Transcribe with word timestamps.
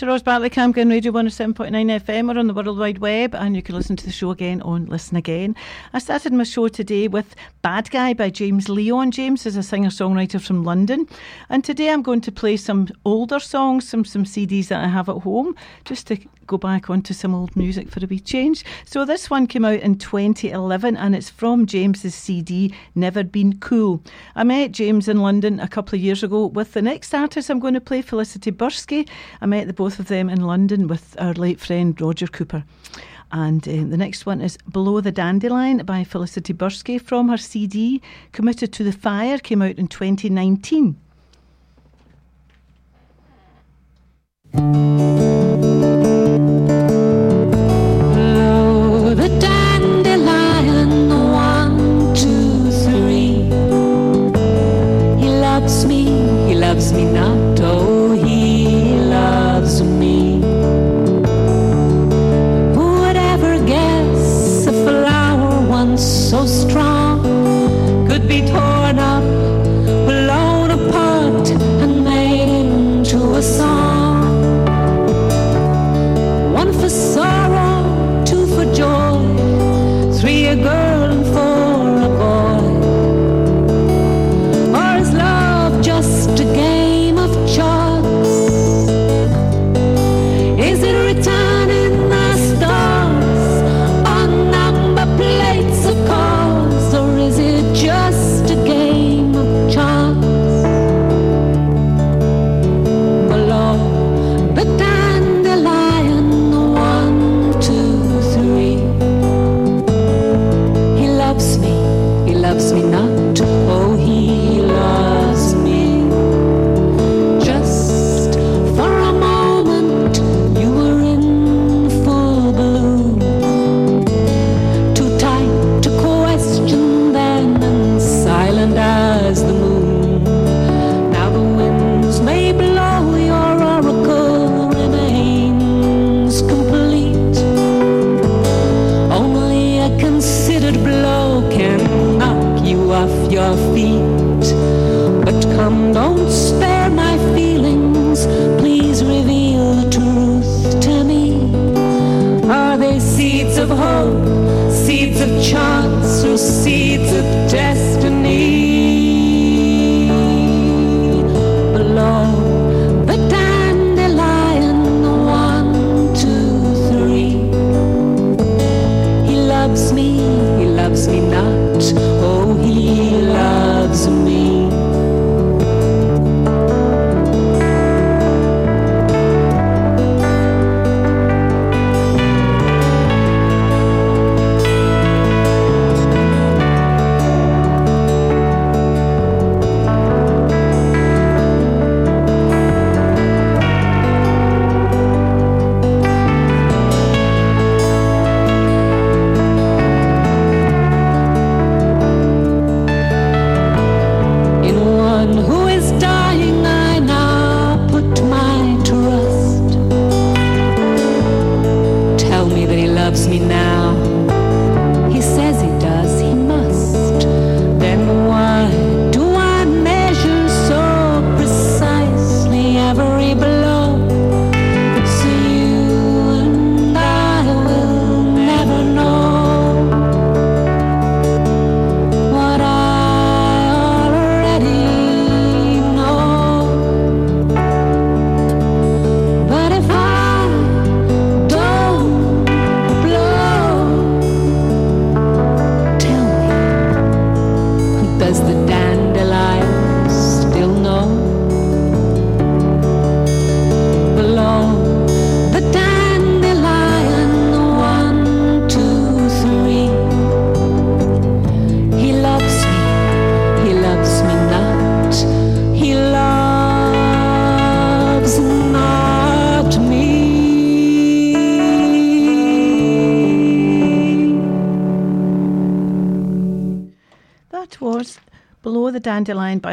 to 0.00 0.06
Ros 0.06 0.22
Bartley 0.22 0.48
Camglen 0.48 0.88
Radio 0.88 1.12
107.9 1.12 1.70
FM 1.70 2.34
or 2.34 2.38
on 2.38 2.46
the 2.46 2.54
World 2.54 2.78
Wide 2.78 3.00
Web, 3.00 3.34
and 3.34 3.54
you 3.54 3.60
can 3.60 3.74
listen 3.74 3.96
to 3.96 4.06
the 4.06 4.10
show 4.10 4.30
again 4.30 4.62
on 4.62 4.86
Listen 4.86 5.14
Again. 5.14 5.54
I 5.92 5.98
started 5.98 6.32
my 6.32 6.44
show 6.44 6.68
today 6.68 7.06
with 7.06 7.36
Bad 7.60 7.90
Guy 7.90 8.14
by 8.14 8.30
James 8.30 8.70
Leon. 8.70 9.10
James 9.10 9.44
is 9.44 9.58
a 9.58 9.62
singer 9.62 9.90
songwriter 9.90 10.40
from 10.40 10.64
London, 10.64 11.06
and 11.50 11.62
today 11.62 11.90
I'm 11.90 12.00
going 12.00 12.22
to 12.22 12.32
play 12.32 12.56
some 12.56 12.88
older 13.04 13.38
songs, 13.38 13.90
from 13.90 14.06
some 14.06 14.24
CDs 14.24 14.68
that 14.68 14.82
I 14.82 14.88
have 14.88 15.10
at 15.10 15.18
home, 15.18 15.54
just 15.84 16.06
to 16.06 16.16
go 16.50 16.58
back 16.58 16.90
onto 16.90 17.14
some 17.14 17.32
old 17.32 17.54
music 17.54 17.88
for 17.88 18.04
a 18.04 18.08
wee 18.08 18.18
change. 18.18 18.64
So 18.84 19.04
this 19.04 19.30
one 19.30 19.46
came 19.46 19.64
out 19.64 19.78
in 19.78 19.96
2011 19.96 20.96
and 20.96 21.14
it's 21.14 21.30
from 21.30 21.64
James's 21.64 22.12
CD, 22.12 22.74
Never 22.96 23.22
Been 23.22 23.58
Cool. 23.60 24.02
I 24.34 24.42
met 24.42 24.72
James 24.72 25.06
in 25.06 25.20
London 25.20 25.60
a 25.60 25.68
couple 25.68 25.94
of 25.96 26.02
years 26.02 26.24
ago 26.24 26.46
with 26.46 26.72
the 26.72 26.82
next 26.82 27.14
artist 27.14 27.50
I'm 27.50 27.60
going 27.60 27.74
to 27.74 27.80
play, 27.80 28.02
Felicity 28.02 28.50
Buirski. 28.50 29.08
I 29.40 29.46
met 29.46 29.68
the 29.68 29.72
both 29.72 30.00
of 30.00 30.08
them 30.08 30.28
in 30.28 30.40
London 30.40 30.88
with 30.88 31.14
our 31.20 31.34
late 31.34 31.60
friend 31.60 31.98
Roger 32.00 32.26
Cooper. 32.26 32.64
And 33.30 33.66
uh, 33.68 33.88
the 33.88 33.96
next 33.96 34.26
one 34.26 34.40
is 34.40 34.58
Below 34.68 35.00
the 35.02 35.12
Dandelion 35.12 35.86
by 35.86 36.02
Felicity 36.02 36.52
Buirski 36.52 37.00
from 37.00 37.28
her 37.28 37.38
CD, 37.38 38.02
Committed 38.32 38.72
to 38.72 38.82
the 38.82 38.90
Fire, 38.90 39.38
came 39.38 39.62
out 39.62 39.78
in 39.78 39.86
2019. 39.86 40.96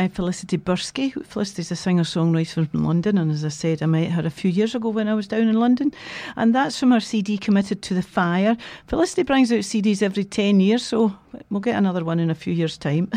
Felicity 0.08 0.58
Buirski. 0.58 1.14
Felicity's 1.26 1.72
a 1.72 1.76
singer 1.76 2.04
songwriter 2.04 2.70
from 2.70 2.84
London, 2.84 3.18
and 3.18 3.32
as 3.32 3.44
I 3.44 3.50
said, 3.50 3.82
I 3.82 3.86
met 3.86 4.12
her 4.12 4.26
a 4.26 4.30
few 4.30 4.50
years 4.50 4.76
ago 4.76 4.90
when 4.90 5.08
I 5.08 5.14
was 5.14 5.28
down 5.28 5.48
in 5.48 5.60
London. 5.60 5.94
And 6.36 6.54
that's 6.54 6.80
from 6.80 6.92
her 6.92 7.00
CD 7.00 7.38
Committed 7.38 7.82
to 7.84 7.94
the 7.94 8.02
Fire. 8.02 8.58
Felicity 8.88 9.24
brings 9.24 9.52
out 9.52 9.60
CDs 9.60 10.02
every 10.02 10.24
10 10.24 10.60
years, 10.60 10.86
so 10.86 11.16
we'll 11.50 11.60
get 11.60 11.76
another 11.76 12.04
one 12.04 12.20
in 12.20 12.30
a 12.30 12.36
few 12.36 12.54
years' 12.54 12.78
time. 12.78 13.10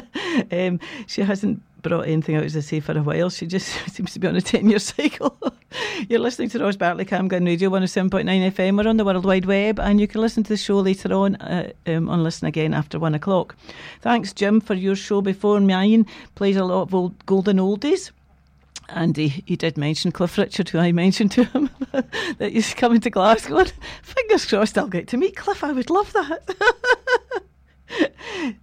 um, 0.52 0.80
she 1.06 1.22
hasn't 1.22 1.62
brought 1.82 2.06
anything 2.06 2.36
out, 2.36 2.44
as 2.44 2.56
I 2.56 2.60
say, 2.60 2.80
for 2.80 2.96
a 2.96 3.02
while. 3.02 3.30
She 3.30 3.46
just 3.46 3.68
seems 3.92 4.12
to 4.12 4.18
be 4.18 4.28
on 4.28 4.36
a 4.36 4.40
10 4.40 4.68
year 4.68 4.78
cycle. 4.78 5.36
You're 6.08 6.20
listening 6.20 6.48
to 6.50 6.58
Ros 6.58 6.76
Bartley 6.76 7.04
Camglen 7.04 7.46
Radio 7.46 7.70
107.9 7.70 8.24
FM. 8.52 8.76
We're 8.76 8.88
on 8.88 8.96
the 8.96 9.04
World 9.04 9.24
Wide 9.24 9.44
Web, 9.44 9.78
and 9.78 10.00
you 10.00 10.08
can 10.08 10.20
listen 10.20 10.42
to 10.42 10.48
the 10.48 10.56
show 10.56 10.78
later 10.78 11.12
on 11.12 11.36
uh, 11.36 11.70
um, 11.86 12.08
on 12.08 12.24
Listen 12.24 12.46
Again 12.48 12.74
after 12.74 12.98
one 12.98 13.14
o'clock. 13.14 13.54
Thanks, 14.00 14.32
Jim, 14.32 14.60
for 14.60 14.74
your 14.74 14.96
show 14.96 15.20
before 15.20 15.60
mine. 15.60 16.06
Plays 16.34 16.56
a 16.56 16.64
lot 16.64 16.82
of 16.82 16.94
old 16.94 17.24
golden 17.26 17.58
oldies. 17.58 18.10
And 18.88 19.16
he, 19.16 19.28
he 19.46 19.56
did 19.56 19.78
mention 19.78 20.12
Cliff 20.12 20.36
Richard, 20.36 20.68
who 20.68 20.78
I 20.78 20.92
mentioned 20.92 21.30
to 21.32 21.44
him 21.44 21.70
that 21.92 22.50
he's 22.52 22.74
coming 22.74 23.00
to 23.00 23.10
Glasgow. 23.10 23.64
Fingers 24.02 24.44
crossed 24.44 24.76
I'll 24.76 24.88
get 24.88 25.08
to 25.08 25.16
meet 25.16 25.36
Cliff. 25.36 25.62
I 25.62 25.72
would 25.72 25.90
love 25.90 26.12
that. 26.12 26.98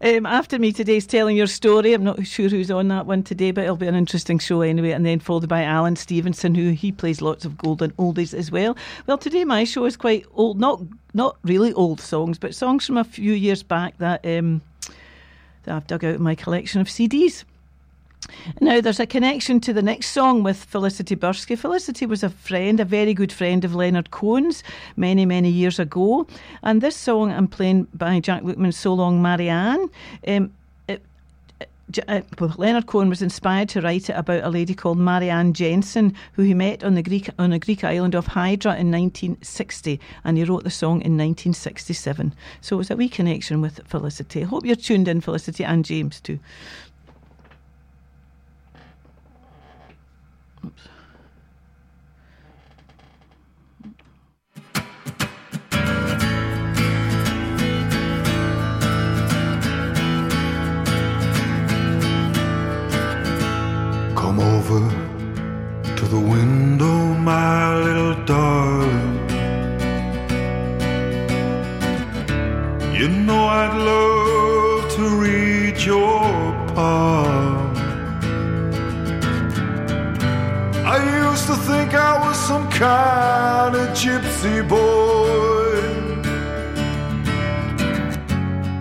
um, 0.02 0.26
after 0.26 0.60
me 0.60 0.72
today's 0.72 1.06
telling 1.06 1.36
your 1.36 1.48
story. 1.48 1.94
I'm 1.94 2.04
not 2.04 2.26
sure 2.26 2.50
who's 2.50 2.72
on 2.72 2.88
that 2.90 3.06
one 3.06 3.24
today, 3.24 3.52
but 3.52 3.64
it'll 3.64 3.76
be 3.76 3.88
an 3.88 3.96
interesting 3.96 4.40
show 4.40 4.62
anyway. 4.62 4.92
And 4.92 5.06
then 5.06 5.20
followed 5.20 5.48
by 5.48 5.64
Alan 5.64 5.96
Stevenson, 5.96 6.56
who 6.56 6.72
he 6.72 6.92
plays 6.92 7.22
lots 7.22 7.46
of 7.46 7.58
golden 7.58 7.92
oldies 7.92 8.34
as 8.34 8.52
well. 8.52 8.76
Well, 9.08 9.18
today 9.18 9.46
my 9.46 9.64
show 9.64 9.86
is 9.86 9.98
quite 9.98 10.26
old, 10.34 10.60
not 10.60 10.82
not 11.14 11.38
really 11.44 11.74
old 11.74 12.00
songs, 12.02 12.38
but 12.38 12.54
songs 12.56 12.86
from 12.86 12.98
a 12.98 13.04
few 13.04 13.34
years 13.34 13.64
back 13.64 13.98
that 13.98 14.26
um, 14.26 14.62
that 15.64 15.76
I've 15.76 15.88
dug 15.88 16.04
out 16.06 16.16
of 16.16 16.22
my 16.22 16.36
collection 16.36 16.82
of 16.82 16.88
CDs. 16.88 17.44
Now, 18.62 18.82
there's 18.82 19.00
a 19.00 19.06
connection 19.06 19.60
to 19.62 19.74
the 19.74 19.82
next 19.82 20.10
song 20.10 20.44
with 20.44 20.64
Felicity 20.66 21.16
Buirski. 21.16 21.58
Felicity 21.58 22.06
was 22.06 22.24
a 22.24 22.30
friend, 22.30 22.80
a 22.80 22.86
very 22.86 23.14
good 23.14 23.32
friend 23.32 23.66
of 23.66 23.76
Leonard 23.76 24.12
Cohen's 24.12 24.64
many, 24.96 25.26
many 25.26 25.50
years 25.50 25.80
ago. 25.80 26.28
And 26.64 26.82
this 26.82 26.96
song 26.96 27.32
I'm 27.32 27.48
playing 27.48 27.88
by 27.94 28.20
Jack 28.20 28.44
Lukeman, 28.44 28.74
So 28.74 28.94
Long 28.94 29.22
Marianne. 29.22 29.90
Um, 30.28 30.52
Leonard 32.58 32.86
Cohen 32.86 33.10
was 33.10 33.24
inspired 33.24 33.68
to 33.70 33.82
write 33.82 34.10
it 34.10 34.14
about 34.14 34.44
a 34.44 34.50
lady 34.50 34.76
called 34.76 35.00
Marianne 35.00 35.54
Jensen, 35.54 36.14
who 36.34 36.44
he 36.44 36.54
met 36.54 36.84
on 36.84 36.94
the 36.94 37.02
Greek 37.02 37.30
on 37.40 37.50
the 37.50 37.58
Greek 37.58 37.84
island 37.84 38.14
of 38.14 38.28
Hydra 38.28 38.74
in 38.74 38.92
1960, 38.92 40.00
and 40.24 40.38
he 40.38 40.44
wrote 40.44 40.64
the 40.64 40.70
song 40.70 41.02
in 41.02 41.18
1967. 41.18 42.34
So 42.62 42.76
it 42.76 42.78
was 42.78 42.92
a 42.92 42.96
wee 42.96 43.10
connection 43.10 43.60
with 43.60 43.82
Felicity. 43.88 44.44
I 44.44 44.46
hope 44.46 44.66
you're 44.66 44.76
tuned 44.76 45.08
in, 45.08 45.20
Felicity 45.20 45.64
and 45.64 45.84
James 45.84 46.22
too. 46.22 46.38
Come 64.16 64.40
over 64.40 64.82
to 65.96 66.06
the 66.06 66.20
window, 66.20 67.14
my 67.14 67.76
little 67.76 68.16
darling. 68.26 69.18
You 72.94 73.08
know 73.08 73.46
I'd 73.48 73.76
love 73.78 74.92
to 74.96 75.04
read 75.22 75.78
your 75.82 76.20
palm. 76.76 77.29
Used 81.40 81.52
to 81.52 81.56
think 81.72 81.94
I 81.94 82.18
was 82.20 82.38
some 82.38 82.70
kind 82.70 83.76
of 83.76 83.88
gypsy 83.90 84.68
boy. 84.68 85.80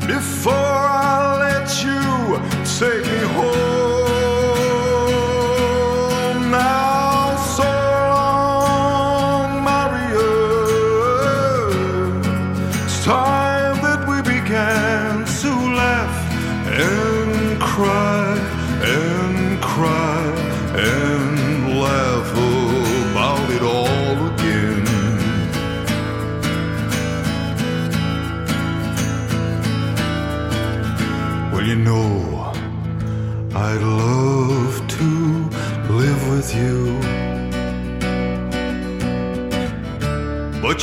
Before 0.07 0.53
I 0.53 1.39
let 1.45 1.69
you 1.85 2.03
take 2.79 3.05
me 3.13 3.21
home. 3.37 4.11
Now, 6.51 7.37
so 7.57 7.69
long, 8.15 9.51
Maria. 9.69 10.31
It's 12.85 12.99
time 13.05 13.77
that 13.87 14.01
we 14.11 14.17
began 14.35 15.11
to 15.43 15.51
laugh 15.81 16.17
and 16.67 17.61
cry 17.61 18.27
and 18.83 19.18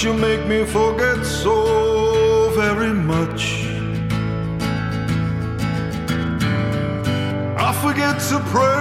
you 0.06 0.14
make 0.14 0.46
me 0.46 0.64
forget 0.64 1.26
so 1.26 2.52
very 2.52 2.94
much. 2.94 3.66
I 7.58 7.74
forget 7.82 8.20
to 8.30 8.40
pray 8.52 8.75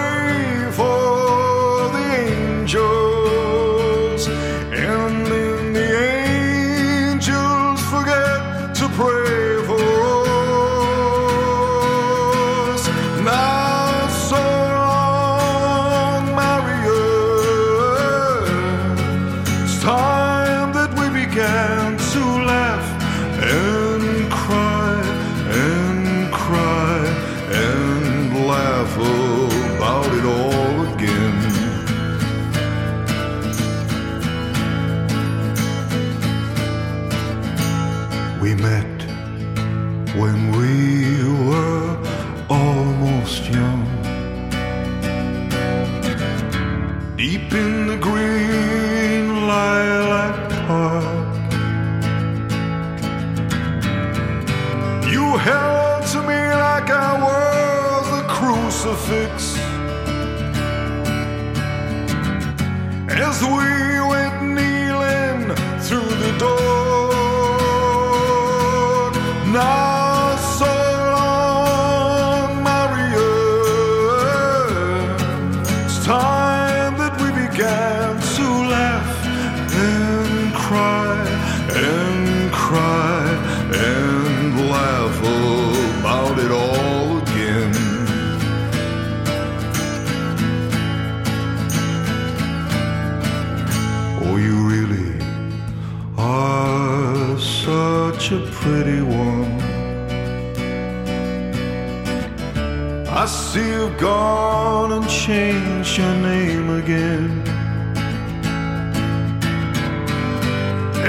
gone 104.05 104.93
and 104.93 105.09
changed 105.09 105.97
your 105.97 106.15
name 106.17 106.69
again. 106.81 107.31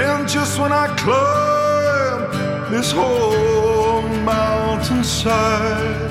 And 0.06 0.26
just 0.26 0.58
when 0.58 0.72
I 0.72 0.86
climb 1.04 2.70
this 2.70 2.92
whole 2.92 4.02
mountainside 4.32 6.10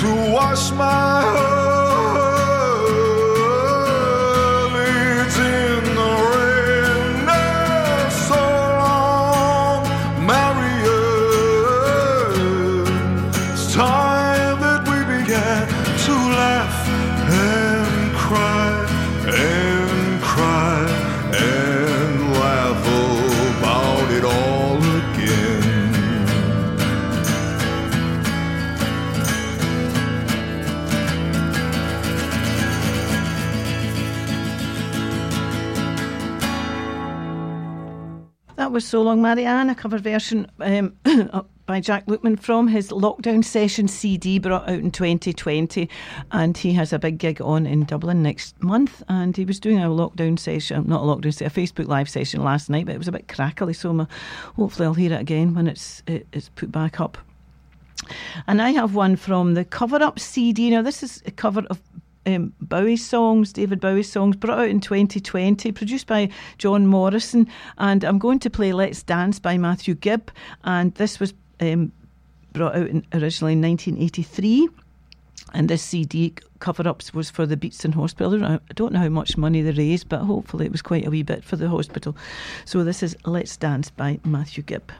to 0.00 0.08
wash 0.34 0.72
my 0.72 1.22
eyelids 1.36 1.59
was 38.80 38.86
So 38.86 39.02
Long 39.02 39.20
Marianne, 39.20 39.68
a 39.68 39.74
cover 39.74 39.98
version 39.98 40.50
um, 40.60 40.96
by 41.66 41.80
Jack 41.80 42.06
Lukeman 42.06 42.36
from 42.36 42.66
his 42.66 42.88
Lockdown 42.88 43.44
Session 43.44 43.88
CD 43.88 44.38
brought 44.38 44.66
out 44.66 44.78
in 44.78 44.90
2020. 44.90 45.86
And 46.32 46.56
he 46.56 46.72
has 46.72 46.90
a 46.94 46.98
big 46.98 47.18
gig 47.18 47.42
on 47.42 47.66
in 47.66 47.84
Dublin 47.84 48.22
next 48.22 48.58
month. 48.62 49.02
And 49.10 49.36
he 49.36 49.44
was 49.44 49.60
doing 49.60 49.80
a 49.80 49.88
lockdown 49.88 50.38
session, 50.38 50.88
not 50.88 51.02
a 51.02 51.04
lockdown 51.04 51.34
session, 51.34 51.46
a 51.48 51.50
Facebook 51.50 51.88
Live 51.88 52.08
session 52.08 52.42
last 52.42 52.70
night, 52.70 52.86
but 52.86 52.94
it 52.94 52.98
was 52.98 53.08
a 53.08 53.12
bit 53.12 53.28
crackly. 53.28 53.74
So 53.74 54.06
hopefully 54.56 54.86
I'll 54.86 54.94
hear 54.94 55.12
it 55.12 55.20
again 55.20 55.52
when 55.52 55.66
it's, 55.66 56.02
it, 56.06 56.26
it's 56.32 56.48
put 56.48 56.72
back 56.72 57.00
up. 57.00 57.18
And 58.46 58.62
I 58.62 58.70
have 58.70 58.94
one 58.94 59.14
from 59.16 59.52
the 59.52 59.66
Cover 59.66 60.02
Up 60.02 60.18
CD. 60.18 60.70
Now, 60.70 60.80
this 60.80 61.02
is 61.02 61.22
a 61.26 61.30
cover 61.30 61.66
of 61.68 61.82
um, 62.26 62.52
Bowie 62.60 62.96
songs, 62.96 63.52
David 63.52 63.80
Bowie 63.80 64.02
songs, 64.02 64.36
brought 64.36 64.58
out 64.58 64.68
in 64.68 64.80
2020, 64.80 65.72
produced 65.72 66.06
by 66.06 66.28
John 66.58 66.86
Morrison. 66.86 67.48
And 67.78 68.04
I'm 68.04 68.18
going 68.18 68.38
to 68.40 68.50
play 68.50 68.72
Let's 68.72 69.02
Dance 69.02 69.38
by 69.38 69.58
Matthew 69.58 69.94
Gibb. 69.94 70.30
And 70.64 70.94
this 70.94 71.20
was 71.20 71.34
um, 71.60 71.92
brought 72.52 72.74
out 72.74 72.88
in, 72.88 73.06
originally 73.12 73.54
in 73.54 73.62
1983. 73.62 74.68
And 75.52 75.68
this 75.68 75.82
CD 75.82 76.34
cover 76.60 76.86
ups 76.86 77.12
was 77.12 77.30
for 77.30 77.46
the 77.46 77.56
Beatson 77.56 77.92
Hospital. 77.92 78.34
I 78.34 78.38
don't, 78.38 78.40
know, 78.42 78.60
I 78.70 78.72
don't 78.74 78.92
know 78.92 79.00
how 79.00 79.08
much 79.08 79.36
money 79.36 79.62
they 79.62 79.72
raised, 79.72 80.08
but 80.08 80.20
hopefully 80.20 80.66
it 80.66 80.72
was 80.72 80.82
quite 80.82 81.06
a 81.06 81.10
wee 81.10 81.22
bit 81.22 81.42
for 81.42 81.56
the 81.56 81.68
hospital. 81.68 82.16
So 82.64 82.84
this 82.84 83.02
is 83.02 83.16
Let's 83.24 83.56
Dance 83.56 83.90
by 83.90 84.20
Matthew 84.24 84.62
Gibb. 84.62 84.92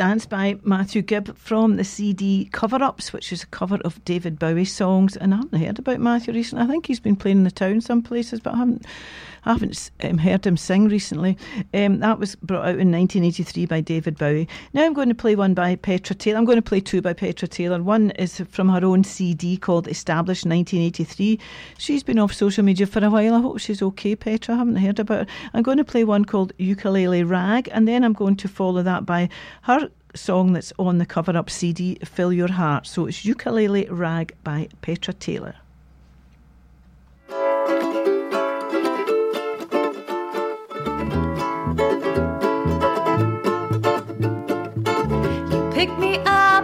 Dance 0.00 0.24
by 0.24 0.58
Matthew 0.62 1.02
Gibb 1.02 1.36
from 1.36 1.76
the 1.76 1.84
CD 1.84 2.48
Cover 2.52 2.82
Ups, 2.82 3.12
which 3.12 3.34
is 3.34 3.42
a 3.42 3.46
cover 3.48 3.76
of 3.84 4.02
David 4.06 4.38
Bowie 4.38 4.64
songs. 4.64 5.14
And 5.14 5.34
I 5.34 5.36
haven't 5.36 5.60
heard 5.60 5.78
about 5.78 6.00
Matthew 6.00 6.32
recently. 6.32 6.64
I 6.64 6.68
think 6.68 6.86
he's 6.86 6.98
been 6.98 7.16
playing 7.16 7.36
in 7.36 7.44
the 7.44 7.50
town 7.50 7.82
some 7.82 8.00
places, 8.00 8.40
but 8.40 8.54
I 8.54 8.56
haven't. 8.56 8.86
I 9.44 9.52
haven't 9.52 9.90
um, 10.02 10.18
heard 10.18 10.46
him 10.46 10.56
sing 10.56 10.88
recently. 10.88 11.36
Um, 11.72 12.00
that 12.00 12.18
was 12.18 12.36
brought 12.36 12.66
out 12.66 12.78
in 12.78 12.90
1983 12.92 13.66
by 13.66 13.80
David 13.80 14.18
Bowie. 14.18 14.48
Now 14.72 14.84
I'm 14.84 14.92
going 14.92 15.08
to 15.08 15.14
play 15.14 15.34
one 15.34 15.54
by 15.54 15.76
Petra 15.76 16.14
Taylor. 16.14 16.38
I'm 16.38 16.44
going 16.44 16.56
to 16.56 16.62
play 16.62 16.80
two 16.80 17.00
by 17.02 17.12
Petra 17.12 17.48
Taylor. 17.48 17.82
One 17.82 18.10
is 18.12 18.40
from 18.50 18.68
her 18.68 18.84
own 18.84 19.04
CD 19.04 19.56
called 19.56 19.88
Established 19.88 20.44
1983. 20.44 21.38
She's 21.78 22.02
been 22.02 22.18
off 22.18 22.32
social 22.32 22.64
media 22.64 22.86
for 22.86 23.04
a 23.04 23.10
while. 23.10 23.34
I 23.34 23.40
hope 23.40 23.60
she's 23.60 23.82
okay, 23.82 24.14
Petra. 24.16 24.54
I 24.54 24.58
haven't 24.58 24.76
heard 24.76 24.98
about 24.98 25.26
her. 25.28 25.34
I'm 25.54 25.62
going 25.62 25.78
to 25.78 25.84
play 25.84 26.04
one 26.04 26.24
called 26.24 26.52
Ukulele 26.58 27.24
Rag, 27.24 27.68
and 27.72 27.88
then 27.88 28.04
I'm 28.04 28.12
going 28.12 28.36
to 28.36 28.48
follow 28.48 28.82
that 28.82 29.06
by 29.06 29.28
her 29.62 29.90
song 30.14 30.52
that's 30.52 30.72
on 30.78 30.98
the 30.98 31.06
cover 31.06 31.36
up 31.36 31.50
CD, 31.50 31.98
Fill 32.04 32.32
Your 32.32 32.50
Heart. 32.52 32.86
So 32.86 33.06
it's 33.06 33.24
Ukulele 33.24 33.86
Rag 33.90 34.34
by 34.44 34.68
Petra 34.82 35.14
Taylor. 35.14 35.54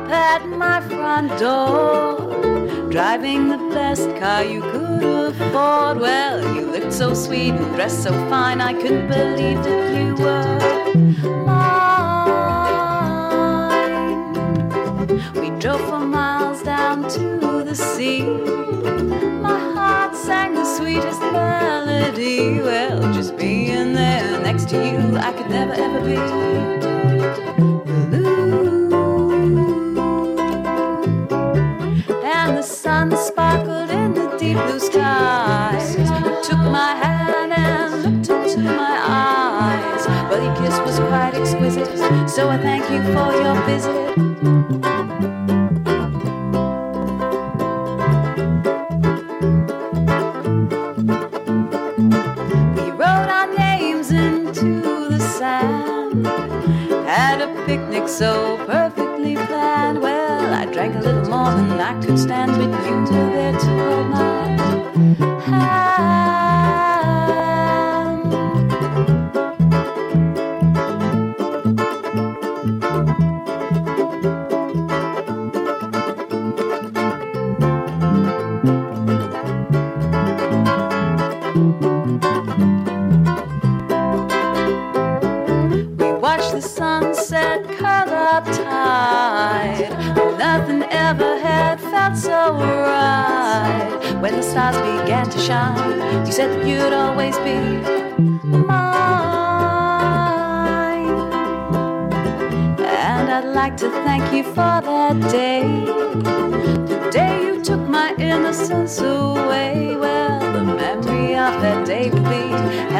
Up 0.06 0.12
at 0.12 0.46
my 0.46 0.80
front 0.88 1.36
door, 1.38 2.16
driving 2.90 3.48
the 3.48 3.58
best 3.74 4.08
car 4.16 4.44
you 4.44 4.60
could 4.60 5.02
afford. 5.02 5.98
Well, 5.98 6.42
you 6.54 6.70
looked 6.70 6.92
so 6.92 7.14
sweet 7.14 7.54
and 7.54 7.74
dressed 7.74 8.02
so 8.04 8.10
fine, 8.28 8.60
I 8.60 8.72
couldn't 8.74 9.08
believe 9.08 9.62
that 9.64 9.94
you 9.98 10.14
were 10.22 10.94
mine. 11.44 11.92
We 15.34 15.50
drove 15.58 15.80
for 15.88 15.98
miles 15.98 16.62
down 16.62 17.08
to 17.10 17.64
the 17.64 17.74
sea. 17.74 18.22
My 18.22 19.58
heart 19.74 20.14
sang 20.14 20.54
the 20.54 20.64
sweetest 20.64 21.20
melody. 21.20 22.60
Well, 22.60 23.12
just 23.12 23.36
being 23.36 23.92
there 23.94 24.40
next 24.40 24.68
to 24.70 24.76
you, 24.76 25.16
I 25.16 25.32
could 25.32 25.50
never 25.50 25.72
ever 25.72 26.00
be. 26.00 26.85
Was 40.84 40.98
quite 41.00 41.34
exquisite, 41.34 41.88
so 42.28 42.48
I 42.48 42.58
thank 42.58 42.88
you 42.90 43.02
for 43.12 43.32
your 43.42 43.56
visit. 43.66 44.16
We 52.76 52.90
wrote 52.92 53.30
our 53.38 53.48
names 53.56 54.10
into 54.10 55.08
the 55.08 55.18
sand. 55.18 56.26
Had 57.06 57.40
a 57.40 57.48
picnic 57.64 58.06
so 58.08 58.58
perfectly 58.66 59.34
planned. 59.34 60.00
Well, 60.00 60.54
I 60.54 60.66
drank 60.66 60.94
a 60.94 61.00
little 61.00 61.28
more 61.28 61.50
than 61.50 61.80
I 61.80 62.00
could 62.00 62.18
stand, 62.18 62.52
but 62.52 62.70
you 62.86 62.94
were 62.96 63.30
there 63.30 63.52
to 63.52 63.66
hold 63.66 64.08
my 64.10 64.36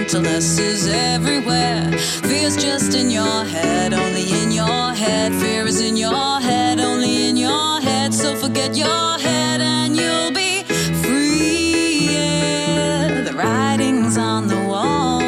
Gentleness 0.07 0.57
is 0.57 0.87
everywhere, 0.87 1.91
fear's 2.23 2.55
just 2.55 2.95
in 2.95 3.11
your 3.11 3.43
head, 3.43 3.93
only 3.93 4.31
in 4.41 4.53
your 4.53 4.93
head. 4.93 5.33
Fear 5.35 5.67
is 5.67 5.81
in 5.81 5.97
your 5.97 6.39
head, 6.39 6.79
only 6.79 7.27
in 7.27 7.35
your 7.35 7.81
head. 7.81 8.13
So 8.13 8.33
forget 8.37 8.73
your 8.73 9.19
head 9.19 9.59
and 9.59 9.97
you'll 9.97 10.31
be 10.31 10.63
free. 11.03 12.07
Yeah, 12.13 13.21
the 13.21 13.33
writing's 13.33 14.17
on 14.17 14.47
the 14.47 14.63
wall. 14.63 15.19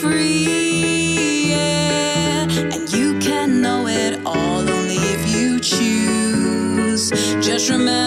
Free, 0.00 1.50
yeah, 1.50 2.48
and 2.74 2.90
you 2.90 3.18
can 3.18 3.60
know 3.60 3.86
it 3.88 4.22
all 4.24 4.66
only 4.70 4.96
if 4.96 5.36
you 5.36 5.60
choose. 5.60 7.10
Just 7.46 7.68
remember, 7.68 8.01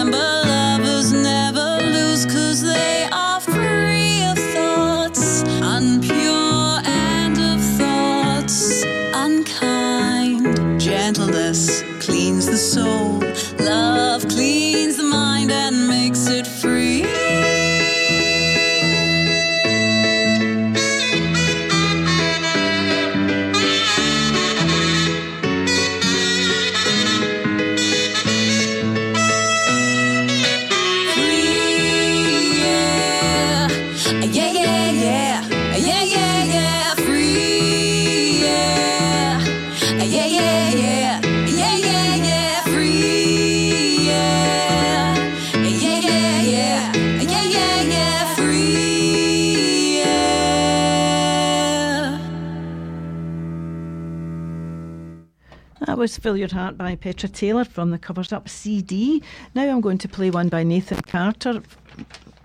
was 56.06 56.18
Fill 56.18 56.36
Your 56.36 56.46
Heart 56.46 56.78
by 56.78 56.94
Petra 56.94 57.28
Taylor 57.28 57.64
from 57.64 57.90
the 57.90 57.98
Covers 57.98 58.32
Up 58.32 58.48
CD. 58.48 59.20
Now 59.56 59.68
I'm 59.68 59.80
going 59.80 59.98
to 59.98 60.08
play 60.08 60.30
one 60.30 60.48
by 60.48 60.62
Nathan 60.62 61.00
Carter. 61.00 61.60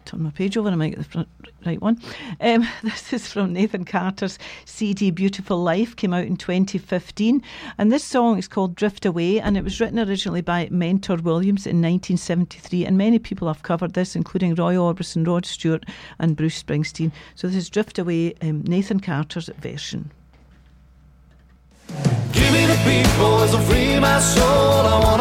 Turn 0.06 0.24
my 0.24 0.32
page 0.32 0.58
over 0.58 0.69
I 0.69 0.74
might 0.74 0.89
get 0.89 0.97
the 0.97 1.04
front, 1.04 1.28
right 1.63 1.80
one. 1.80 2.02
Um, 2.39 2.67
this 2.84 3.13
is 3.13 3.32
from 3.32 3.54
Nathan 3.54 3.86
Carter's 3.86 4.39
CD 4.65 5.12
Beautiful 5.12 5.62
Life, 5.62 5.95
came 5.95 6.12
out 6.12 6.26
in 6.26 6.38
2015. 6.38 7.43
And 7.78 7.91
this 7.91 8.04
song 8.04 8.39
is 8.39 8.47
called 8.47 8.74
Drift 8.74 9.06
Away 9.06 9.39
and 9.39 9.56
it 9.56 9.63
was 9.63 9.80
written 9.80 10.00
originally 10.00 10.41
by 10.41 10.67
Mentor 10.71 11.17
Williams 11.17 11.67
in 11.67 11.84
1973. 11.84 12.88
And 12.88 12.97
many 12.97 13.19
people 13.19 13.47
have 13.47 13.62
covered 13.62 13.93
this, 13.93 14.15
including 14.15 14.56
Roy 14.56 14.74
Orbison, 14.74 15.28
Rod 15.28 15.45
Stewart, 15.45 15.86
and 16.17 16.36
Bruce 16.36 16.63
Springsteen. 16.63 17.12
So 17.36 17.45
this 17.45 17.58
is 17.58 17.69
Drift 17.69 18.00
Away, 18.00 18.34
um, 18.41 18.63
Nathan 18.63 19.02
Carter's 19.02 19.52
version. 19.60 20.10
Give 22.34 22.52
me 22.54 22.66
the 22.66 22.78
beat, 22.86 23.10
boys, 23.18 23.54
and 23.54 23.64
free 23.66 24.00
my 24.00 24.20
soul. 24.20 24.86
I 24.94 25.00
wanna 25.04 25.21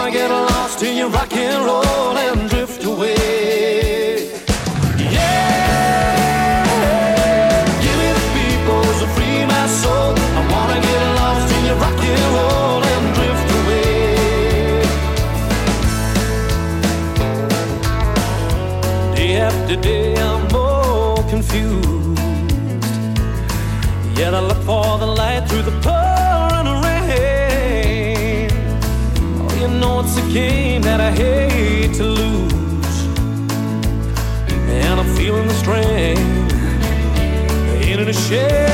Ain't 38.33 38.70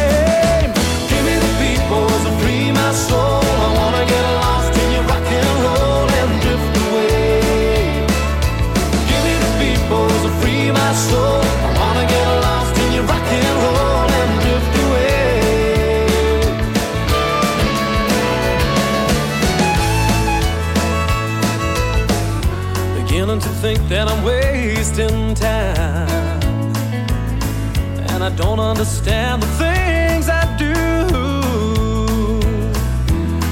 don't 28.57 28.71
understand 28.71 29.43
the 29.43 29.47
things 29.59 30.29
I 30.29 30.45
do. 30.57 30.73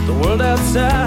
The 0.06 0.12
world 0.20 0.40
outside 0.40 1.03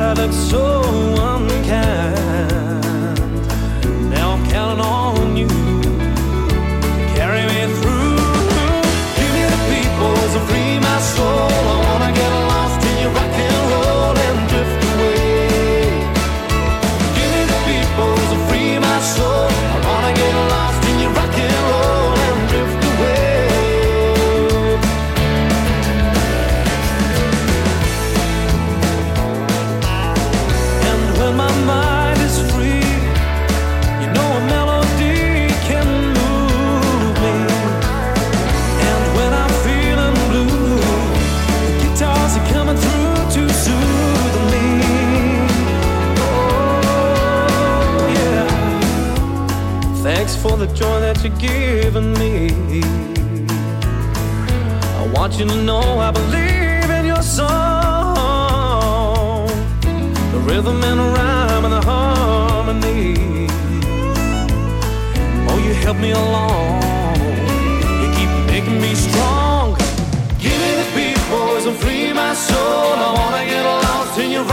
that 51.07 51.23
you're 51.23 51.39
giving 51.39 52.11
me. 52.19 52.33
I 54.99 55.03
want 55.15 55.39
you 55.39 55.45
to 55.45 55.55
know 55.63 55.99
I 55.99 56.11
believe 56.11 56.89
in 56.99 57.05
your 57.05 57.21
song. 57.21 57.47
The 60.33 60.39
rhythm 60.49 60.83
and 60.89 60.99
the 60.99 61.09
rhyme 61.17 61.63
and 61.67 61.73
the 61.77 61.83
harmony. 61.91 63.47
Oh, 65.49 65.57
you 65.65 65.73
help 65.85 65.97
me 65.97 66.11
along. 66.11 66.81
You 68.01 68.07
keep 68.17 68.31
making 68.53 68.79
me 68.81 68.93
strong. 68.93 69.77
Give 70.43 70.59
me 70.63 70.71
the 70.81 70.87
beat, 70.95 71.19
boys, 71.29 71.65
and 71.69 71.77
free 71.77 72.11
my 72.11 72.33
soul. 72.33 72.95
I 73.07 73.09
wanna 73.19 73.43
get 73.51 73.63
lost 73.63 74.19
in 74.19 74.29
your 74.31 74.46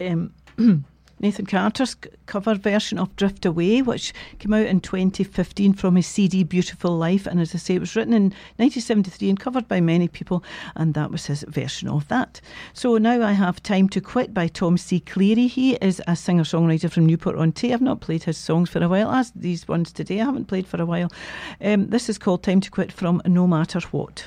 um, 0.00 0.32
Nathan 1.20 1.44
Carter's 1.44 1.96
cover 2.24 2.54
version 2.54 2.98
of 2.98 3.14
Drift 3.16 3.44
Away, 3.44 3.82
which 3.82 4.14
came 4.38 4.54
out 4.54 4.64
in 4.64 4.80
2015 4.80 5.74
from 5.74 5.96
his 5.96 6.06
CD 6.06 6.44
Beautiful 6.44 6.96
Life. 6.96 7.26
And 7.26 7.38
as 7.38 7.54
I 7.54 7.58
say, 7.58 7.74
it 7.74 7.80
was 7.80 7.94
written 7.94 8.14
in 8.14 8.22
1973 8.56 9.28
and 9.28 9.38
covered 9.38 9.68
by 9.68 9.82
many 9.82 10.08
people, 10.08 10.42
and 10.76 10.94
that 10.94 11.10
was 11.10 11.26
his 11.26 11.44
version 11.46 11.88
of 11.88 12.08
that. 12.08 12.40
So 12.72 12.96
now 12.96 13.22
I 13.22 13.32
have 13.32 13.62
Time 13.62 13.90
to 13.90 14.00
Quit 14.00 14.32
by 14.32 14.48
Tom 14.48 14.78
C. 14.78 15.00
Cleary. 15.00 15.46
He 15.46 15.74
is 15.74 16.00
a 16.08 16.16
singer 16.16 16.44
songwriter 16.44 16.90
from 16.90 17.04
Newport 17.04 17.36
on 17.36 17.52
Tay. 17.52 17.74
I've 17.74 17.82
not 17.82 18.00
played 18.00 18.22
his 18.22 18.38
songs 18.38 18.70
for 18.70 18.82
a 18.82 18.88
while, 18.88 19.10
as 19.10 19.30
these 19.32 19.68
ones 19.68 19.92
today 19.92 20.22
I 20.22 20.24
haven't 20.24 20.46
played 20.46 20.66
for 20.66 20.80
a 20.80 20.86
while. 20.86 21.12
Um, 21.60 21.88
this 21.88 22.08
is 22.08 22.16
called 22.16 22.42
Time 22.42 22.62
to 22.62 22.70
Quit 22.70 22.90
from 22.90 23.20
No 23.26 23.46
Matter 23.46 23.80
What. 23.90 24.24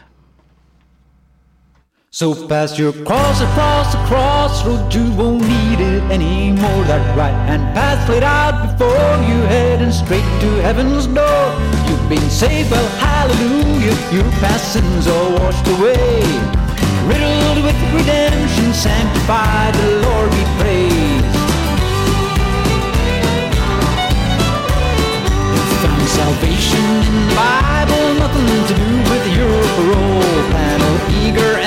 So 2.16 2.36
fast 2.36 2.78
you 2.78 2.94
cross 2.94 3.42
across 3.42 3.92
the 3.92 3.98
crossroad, 4.06 4.94
you 4.94 5.12
won't 5.18 5.42
need 5.42 5.80
it 5.80 6.04
anymore. 6.14 6.84
That 6.86 7.02
right 7.18 7.34
hand 7.50 7.74
path 7.74 8.08
laid 8.08 8.22
out 8.22 8.54
before 8.62 9.18
you, 9.26 9.42
heading 9.50 9.92
straight 9.92 10.22
to 10.22 10.50
heaven's 10.62 11.08
door. 11.08 11.46
You've 11.90 12.08
been 12.08 12.30
saved, 12.30 12.70
well, 12.70 12.86
hallelujah. 13.02 13.98
Your 14.14 14.30
past 14.46 14.74
sins 14.74 15.08
are 15.08 15.30
washed 15.42 15.66
away. 15.74 16.22
Riddled 17.10 17.66
with 17.66 17.82
redemption, 17.98 18.70
sanctified, 18.78 19.74
the 19.74 20.06
Lord 20.06 20.30
be 20.38 20.46
praised. 20.62 21.34
Found 25.82 26.08
salvation 26.14 26.86
in 27.10 27.16
the 27.26 27.34
Bible, 27.34 28.06
nothing 28.22 28.46
to 28.54 28.62
do 28.70 28.86
with 29.10 29.26
your 29.34 29.58
parole 29.82 30.46
panel. 30.54 30.94
Eager 31.26 31.63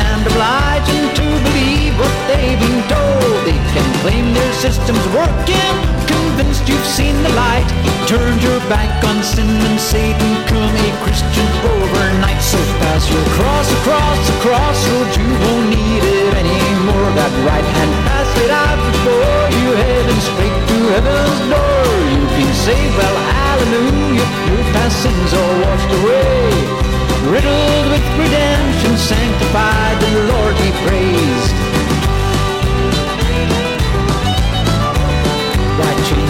told. 2.89 3.39
They 3.47 3.59
can 3.73 3.87
claim 4.03 4.35
their 4.35 4.53
system's 4.59 5.07
working, 5.15 5.75
convinced 6.07 6.69
you've 6.69 6.89
seen 6.89 7.17
the 7.23 7.33
light. 7.35 7.69
Turned 8.07 8.43
your 8.43 8.61
back 8.71 8.91
on 9.05 9.23
sin 9.23 9.51
and 9.51 9.79
Satan, 9.81 10.31
come 10.47 10.71
a 10.71 10.89
Christian 11.03 11.47
overnight. 11.75 12.39
So 12.43 12.59
pass 12.79 13.03
your 13.11 13.27
cross 13.35 13.67
across 13.83 14.19
the 14.31 14.37
crossroads, 14.47 15.15
you 15.19 15.27
won't 15.27 15.67
need 15.75 16.03
it 16.07 16.33
anymore. 16.39 17.09
That 17.19 17.33
right 17.43 17.67
hand 17.67 17.93
pass 18.07 18.31
it 18.47 18.53
out 18.55 18.79
before 18.79 19.43
you, 19.59 19.67
heading 19.75 20.23
straight 20.23 20.59
to 20.71 20.79
heaven's 20.95 21.41
door. 21.51 21.87
You've 22.15 22.35
been 22.39 22.55
saved, 22.55 22.95
well, 22.95 23.19
hallelujah. 23.35 24.29
Your 24.55 24.63
past 24.71 25.03
sins 25.03 25.31
are 25.35 25.55
washed 25.67 25.93
away. 25.99 26.87
Riddled 27.27 27.87
with 27.91 28.07
redemption, 28.23 28.95
sanctified, 28.95 29.99
the 29.99 30.31
Lord 30.31 30.55
be 30.63 30.71
praised. 30.87 31.66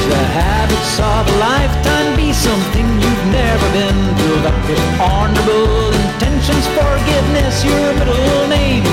The 0.08 0.24
habits 0.38 0.94
of 0.98 1.22
a 1.26 1.36
lifetime? 1.38 2.16
Be 2.16 2.32
something 2.32 2.86
you've 3.02 3.26
never 3.34 3.66
been. 3.74 3.98
Build 4.16 4.44
up 4.46 4.58
with 4.68 4.82
honorable 5.02 5.90
intentions, 5.90 6.66
forgiveness, 6.78 7.64
your 7.64 7.86
middle 7.98 8.46
name. 8.48 8.86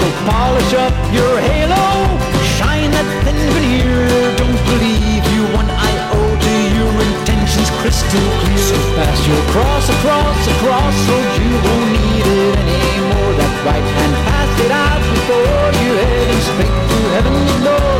Go 0.00 0.08
polish 0.28 0.72
up 0.84 0.94
your 1.12 1.34
halo, 1.40 1.84
shine 2.56 2.90
that 2.96 3.08
thin 3.24 3.38
veneer. 3.54 4.08
Don't 4.40 4.60
believe 4.72 5.24
you 5.36 5.42
one 5.52 5.68
iota 5.68 6.40
to 6.44 6.54
your 6.78 6.94
intentions 7.12 7.70
crystal 7.80 8.26
clear. 8.40 8.62
So 8.64 8.76
pass 8.96 9.20
your 9.28 9.42
cross 9.52 9.86
across 9.88 10.38
the 10.48 10.54
crossroads, 10.64 11.34
you 11.40 11.52
won't 11.64 11.88
need 11.92 12.26
it 12.26 12.54
anymore. 12.56 13.30
That 13.36 13.54
right 13.68 13.88
hand 13.96 14.14
pass 14.28 14.52
it 14.64 14.72
out 14.72 15.02
before 15.12 15.66
you 15.82 15.90
heading 16.00 16.42
straight 16.48 16.76
to 16.88 16.98
heaven's 17.14 17.54
door. 17.64 17.93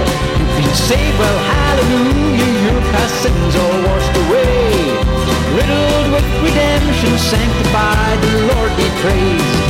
You've 0.74 1.18
well, 1.20 1.38
hallelujah. 1.38 2.50
Your 2.66 2.80
past 2.90 3.14
sins 3.22 3.54
are 3.54 3.76
washed 3.86 4.16
away. 4.26 4.90
Riddled 5.54 6.08
with 6.12 6.26
redemption, 6.42 7.16
sanctified, 7.16 8.18
the 8.20 8.32
Lord 8.52 8.76
be 8.76 8.88
praised. 9.00 9.62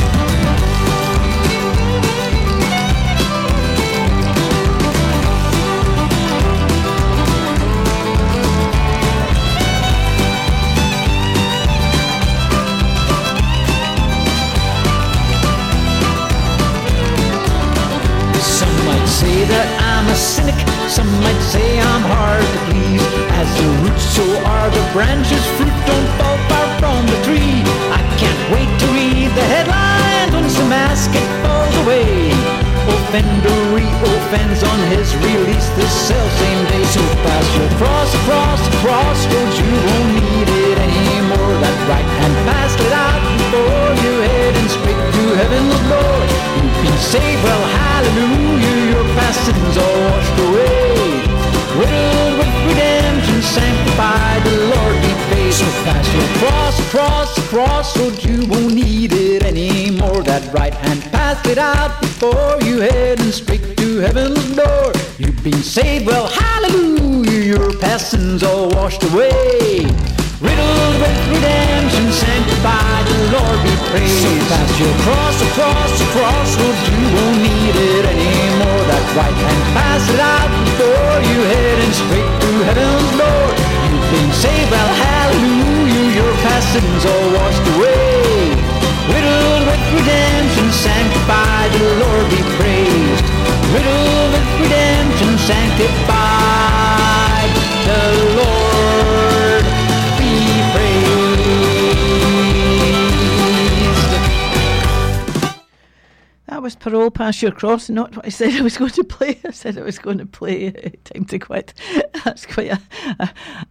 Say 19.05 19.45
that 19.45 19.84
I'm 20.05 20.13
a 20.13 20.21
cynic, 20.21 20.53
some 20.85 21.09
might 21.25 21.41
say 21.41 21.81
I'm 21.81 22.05
hard 22.05 22.45
to 22.45 22.59
please. 22.69 23.01
As 23.41 23.49
the 23.57 23.65
roots, 23.81 24.05
so 24.13 24.21
are 24.45 24.69
the 24.69 24.85
branches, 24.93 25.41
fruit 25.57 25.73
don't 25.89 26.09
fall 26.21 26.37
far 26.45 26.67
from 26.77 27.01
the 27.09 27.17
tree. 27.25 27.65
I 27.89 28.05
can't 28.21 28.43
wait 28.53 28.69
to 28.69 28.87
read 28.93 29.33
the 29.33 29.45
headlines 29.49 30.29
when 30.29 30.45
the 30.45 30.69
masket 30.69 31.25
falls 31.41 31.73
away. 31.81 32.29
Offender 32.85 33.57
re-offends 33.73 34.61
on 34.61 34.77
his 34.93 35.09
release 35.25 35.73
this 35.73 35.89
self 36.05 36.29
same 36.37 36.61
day. 36.69 36.85
So 36.93 37.01
pass 37.25 37.47
your 37.57 37.69
cross 37.81 38.09
across 38.21 38.61
crossroads, 38.85 39.57
you 39.57 39.73
won't 39.73 40.09
need 40.21 40.49
it 40.69 40.77
anymore. 40.85 41.53
That 41.65 41.77
right 41.89 42.09
hand 42.21 42.35
pass 42.45 42.77
it 42.77 42.93
out 42.93 43.21
before 43.41 43.89
you 44.05 44.13
heading 44.21 44.69
straight 44.69 45.01
to 45.17 45.23
heaven's 45.33 45.81
Lord. 45.89 46.29
You've 46.61 46.77
been 46.85 46.99
saved, 47.01 47.41
well, 47.41 47.65
hallelujah. 47.73 48.64
Sins 49.43 49.77
are 49.77 49.95
washed 50.07 50.39
away. 50.47 50.85
Riddled 51.75 52.39
with 52.39 52.53
redemption, 52.67 53.41
sanctified, 53.41 54.41
the 54.43 54.57
Lord 54.73 54.95
be 55.01 55.13
praised. 55.27 55.59
So 55.59 55.65
pass 55.83 56.05
your 56.15 56.29
cross 56.39 56.79
across 56.87 57.35
the 57.35 57.41
crossroads, 57.43 58.23
you 58.23 58.47
won't 58.47 58.73
need 58.73 59.11
it 59.13 59.43
anymore. 59.43 60.23
That 60.23 60.51
right 60.53 60.73
hand 60.73 61.03
path 61.11 61.45
it 61.47 61.57
out 61.57 61.99
before 62.01 62.57
you 62.63 62.79
heading 62.79 63.31
straight 63.31 63.75
to 63.77 63.97
heaven's 63.97 64.55
door. 64.55 64.93
You've 65.17 65.43
been 65.43 65.61
saved, 65.61 66.05
well, 66.05 66.27
hallelujah. 66.27 67.43
Your 67.55 67.77
past 67.79 68.11
sins 68.11 68.43
all 68.43 68.69
washed 68.69 69.03
away. 69.11 69.85
Riddled 70.45 70.95
with 71.01 71.19
redemption, 71.33 72.05
sanctified, 72.13 73.03
the 73.09 73.17
Lord 73.33 73.59
be 73.65 73.73
praised. 73.89 74.21
So 74.21 74.29
pass 74.53 74.69
your 74.77 74.95
cross 75.01 75.37
across 75.41 75.91
the 75.97 76.05
crossroads, 76.13 76.81
you 76.85 77.01
won't 77.17 77.39
need 77.41 77.75
it 77.75 78.05
anymore. 78.05 78.81
That 78.85 79.05
right 79.17 79.33
hand 79.33 79.63
pass 79.73 80.05
it 80.13 80.21
out 80.21 80.49
before 80.53 81.17
you 81.25 81.39
heading 81.49 81.93
straight 81.97 82.29
to 82.29 82.51
heaven's 82.69 83.11
door. 83.17 83.45
You've 83.89 84.09
been 84.13 84.31
saved, 84.37 84.69
well, 84.69 84.91
hallelujah. 84.93 86.21
Your 86.21 86.33
past 86.45 86.77
sins 86.77 87.03
all 87.09 87.27
washed 87.33 87.65
away. 87.73 88.53
Riddled 89.09 89.63
with 89.65 89.83
redemption, 89.97 90.69
sanctified, 90.71 91.71
the 91.73 91.89
Lord 92.05 92.25
be 92.29 92.41
praised. 92.57 93.25
Riddled 93.73 94.29
with 94.33 94.47
redemption, 94.61 95.31
sanctified, 95.41 95.89
the 97.89 98.01
Lord 98.37 98.54
Parole 106.85 107.09
Pass 107.09 107.41
Your 107.41 107.51
Cross, 107.51 107.89
not 107.89 108.15
what 108.15 108.27
I 108.27 108.29
said 108.29 108.53
I 108.53 108.61
was 108.61 108.77
going 108.77 108.91
to 108.91 109.03
play. 109.03 109.39
I 109.43 109.49
said 109.49 109.75
I 109.75 109.81
was 109.81 109.97
going 109.97 110.19
to 110.19 110.25
play 110.27 110.67
uh, 110.67 110.89
Time 111.03 111.25
to 111.25 111.39
Quit. 111.39 111.73
That's 112.23 112.45
quite 112.45 112.73
a, 112.73 112.79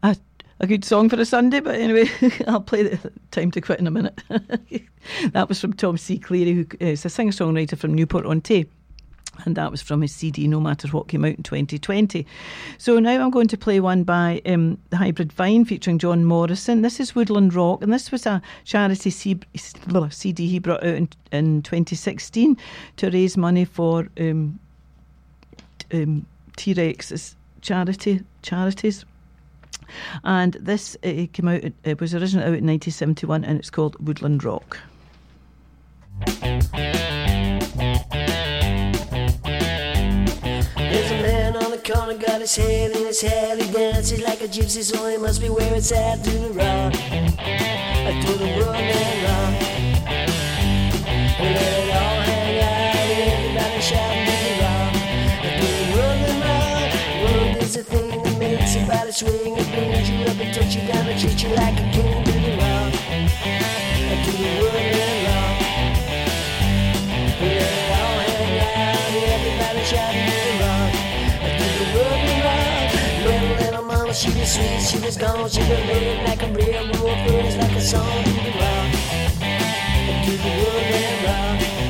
a, 0.03 0.17
a, 0.59 0.67
good 0.67 0.85
song 0.85 1.09
for 1.09 1.21
a 1.21 1.25
Sunday, 1.25 1.61
but 1.61 1.77
anyway, 1.77 2.11
I'll 2.49 2.61
play 2.61 2.83
the 2.83 3.13
Time 3.31 3.53
to 3.53 3.61
Quit 3.61 3.79
in 3.79 3.87
a 3.87 3.93
minute. 3.93 4.21
that 5.31 5.49
was 5.49 5.61
from 5.61 5.75
Tom 5.75 5.97
C. 5.97 6.19
Cleary, 6.19 6.55
who 6.55 6.67
is 6.81 7.05
a 7.05 7.09
singer 7.09 7.31
songwriter 7.31 7.79
from 7.79 7.95
Newport 7.95 8.27
on 8.27 8.41
Tay. 8.41 8.67
And 9.45 9.57
that 9.57 9.71
was 9.71 9.83
from 9.83 10.03
his 10.03 10.15
CD, 10.15 10.47
No 10.47 10.61
Matter 10.61 10.89
What, 10.89 11.09
came 11.09 11.25
out 11.25 11.37
in 11.37 11.43
2020. 11.43 12.27
So 12.79 12.99
now 12.99 13.23
I'm 13.23 13.31
going 13.31 13.49
to 13.49 13.57
play 13.57 13.81
one 13.81 14.05
by 14.05 14.41
um, 14.47 14.79
The 14.91 14.97
Hybrid 14.97 15.33
Vine 15.33 15.65
featuring 15.65 15.99
John 15.99 16.25
Morrison. 16.25 16.83
This 16.83 17.01
is 17.01 17.15
Woodland 17.15 17.55
Rock, 17.55 17.83
and 17.83 17.93
this 17.93 18.11
was 18.11 18.27
a 18.27 18.41
charity 18.65 19.11
CD 19.11 20.47
he 20.47 20.59
brought 20.59 20.85
out 20.85 20.95
in, 20.95 21.09
in 21.33 21.63
2016 21.63 22.57
to 22.97 23.11
raise 23.11 23.37
money 23.37 23.65
for 23.65 24.09
um, 24.19 24.59
um, 25.93 26.27
T 26.57 26.73
Rex's 26.75 27.37
charity 27.61 28.23
charities. 28.43 29.05
And 30.23 30.55
this 30.55 30.97
uh, 31.05 31.27
came 31.33 31.49
out, 31.49 31.63
it 31.85 32.01
was 32.01 32.15
originally 32.15 32.45
out 32.45 32.59
in 32.59 32.67
1971, 32.67 33.45
and 33.45 33.59
it's 33.59 33.71
called 33.71 33.97
Woodland 34.05 34.45
Rock. 34.45 34.79
His 42.45 42.57
head 42.57 42.91
in 42.95 43.07
his 43.07 43.23
head. 43.23 43.63
He 43.63 43.73
dances 43.73 44.21
like 44.21 44.43
a 44.43 44.49
gypsy, 44.49 44.83
so 44.83 45.09
he 45.09 45.17
must 45.17 45.41
be 45.41 45.49
where 45.49 45.75
it's 45.75 45.91
at. 45.93 46.23
To 46.25 46.31
the 46.31 46.51
rock, 46.51 46.93
uh, 46.93 48.13
to 48.21 48.33
the 48.37 48.49
woodland 48.57 49.23
rock. 49.25 49.55
And 51.41 51.55
let 51.57 51.73
it 51.81 51.91
all 51.97 52.21
hang 52.29 52.61
out, 52.61 52.97
and 53.01 53.31
everybody 53.33 53.81
shout 53.81 54.13
to 54.29 54.35
the 54.45 54.53
rock. 54.61 54.93
Uh, 55.41 55.57
to 55.57 55.67
the 55.79 55.87
woodland 55.95 56.41
rock, 56.45 56.93
world 57.23 57.57
is 57.63 57.73
the 57.77 57.85
thing 57.85 58.23
that 58.23 58.37
makes 58.39 58.75
your 58.77 58.87
body 58.89 59.13
swing. 59.13 59.57
It 59.57 59.69
brings 59.73 60.09
you 60.11 60.17
up 60.27 60.39
and 60.39 60.53
takes 60.53 60.75
you 60.75 60.83
down 60.87 61.09
and 61.09 61.19
treats 61.19 61.43
you 61.43 61.49
like 61.49 61.81
a 61.81 61.87
king. 61.97 62.25
To 62.25 62.33
the 62.45 62.53
rock, 62.61 62.93
uh, 63.09 64.17
to 64.25 64.33
the 64.37 64.51
rock. 64.61 65.57
And 67.09 67.41
let 67.41 67.73
it 67.73 67.84
mama, 74.57 74.67
she 74.67 74.75
was 74.75 74.89
sweet, 74.89 75.01
she 75.01 75.05
was 75.05 75.17
gone, 75.17 75.49
she 75.49 75.61
was 75.61 75.69
living 75.69 76.25
like 76.25 76.43
a 76.43 76.53
real 76.53 76.87
wolf, 77.01 77.57
like 77.57 77.73
a 77.73 77.81
song 77.81 78.25
the 78.25 78.53
rock. 78.61 78.93
To 80.25 80.31
the 80.31 80.51
woodland 80.59 81.25
rock. 81.25 81.84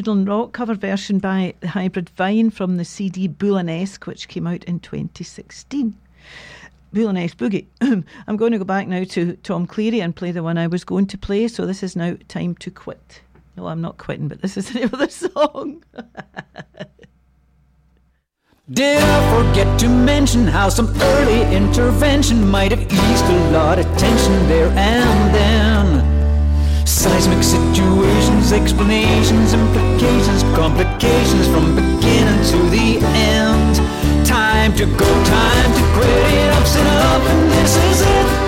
Woodland 0.00 0.28
Rock 0.28 0.52
cover 0.52 0.74
version 0.74 1.18
by 1.18 1.52
the 1.60 1.68
Hybrid 1.68 2.08
Vine 2.08 2.48
from 2.48 2.78
the 2.78 2.86
CD 2.86 3.28
Bolanesque, 3.28 4.06
which 4.06 4.28
came 4.28 4.46
out 4.46 4.64
in 4.64 4.80
2016. 4.80 5.94
Bolanesque 6.94 7.36
Boogie. 7.36 7.66
I'm 8.26 8.38
going 8.38 8.52
to 8.52 8.58
go 8.58 8.64
back 8.64 8.88
now 8.88 9.04
to 9.04 9.36
Tom 9.42 9.66
Cleary 9.66 10.00
and 10.00 10.16
play 10.16 10.32
the 10.32 10.42
one 10.42 10.56
I 10.56 10.68
was 10.68 10.84
going 10.84 11.06
to 11.08 11.18
play, 11.18 11.48
so 11.48 11.66
this 11.66 11.82
is 11.82 11.96
now 11.96 12.16
time 12.28 12.54
to 12.54 12.70
quit. 12.70 13.20
No, 13.58 13.66
I'm 13.66 13.82
not 13.82 13.98
quitting, 13.98 14.28
but 14.28 14.40
this 14.40 14.56
is 14.56 14.68
the 14.72 14.78
name 14.78 14.88
of 14.90 15.00
the 15.00 15.10
song. 15.10 15.84
Did 18.70 19.02
I 19.02 19.48
forget 19.52 19.78
to 19.80 19.88
mention 19.90 20.46
how 20.46 20.70
some 20.70 20.88
early 20.98 21.42
intervention 21.54 22.48
might 22.48 22.70
have 22.70 22.80
eased 22.80 23.24
a 23.26 23.50
lot 23.50 23.78
of 23.78 23.84
tension 23.98 24.48
there 24.48 24.68
and 24.68 25.34
then? 25.34 26.09
Seismic 26.84 27.42
situations, 27.42 28.52
explanations, 28.52 29.54
implications, 29.54 30.42
complications 30.54 31.46
from 31.48 31.74
beginning 31.74 32.42
to 32.52 32.58
the 32.70 32.98
end. 33.04 33.76
Time 34.26 34.72
to 34.76 34.86
go, 34.86 35.24
time 35.24 35.72
to 35.74 35.82
quit 35.94 36.08
it, 36.08 36.50
up, 36.52 36.66
and 36.76 36.88
up, 36.88 37.22
and 37.30 37.50
this 37.52 37.76
is 37.76 38.00
it. 38.02 38.39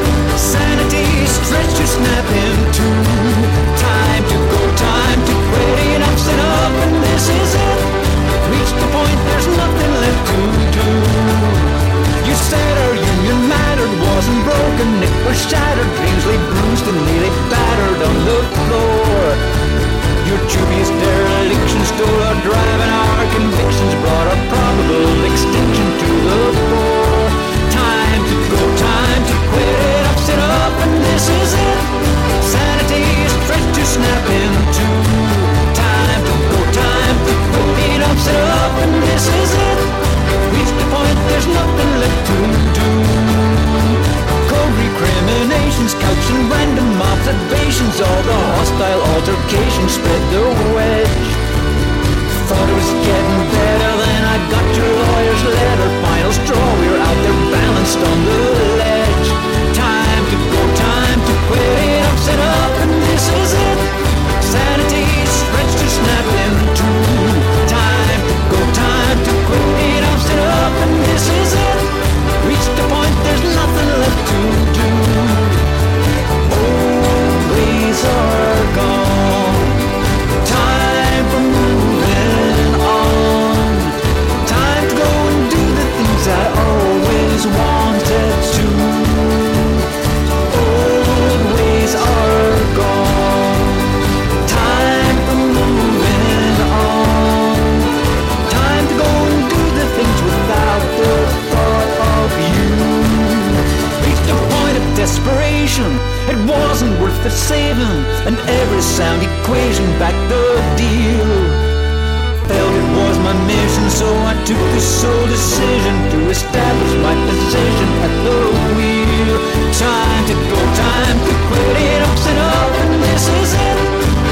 I 114.33 114.35
took 114.49 114.57
the 114.57 114.81
sole 114.81 115.27
decision 115.27 115.97
to 116.09 116.31
establish 116.31 116.95
my 117.05 117.13
position 117.29 117.89
at 118.01 118.15
the 118.25 118.39
wheel. 118.73 119.37
Time 119.77 120.25
to 120.25 120.35
go, 120.49 120.61
time 120.73 121.19
to 121.21 121.33
quit 121.53 121.77
it. 121.77 122.01
I'm 122.01 122.17
set 122.17 122.39
up 122.41 122.73
and 122.81 122.93
this 123.05 123.29
is 123.29 123.53
it. 123.53 123.79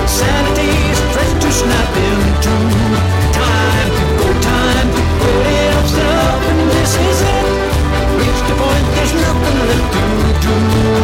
Sanity 0.08 0.72
is 0.88 1.00
pressed 1.12 1.38
to 1.44 1.50
snap 1.52 1.92
in 2.08 2.18
two. 2.40 2.64
Time 3.44 3.90
to 3.92 4.04
go, 4.16 4.28
time 4.40 4.88
to 4.88 5.02
quit 5.20 5.46
it. 5.52 5.70
I'm 5.76 5.88
set 5.92 6.08
up 6.16 6.40
and 6.48 6.60
this 6.72 6.92
is 6.96 7.20
it. 7.20 7.46
Reached 8.16 8.46
the 8.48 8.56
point, 8.56 8.86
there's 8.96 9.14
nothing 9.20 9.58
left 9.68 9.88
to 9.92 10.48
do. 10.48 10.99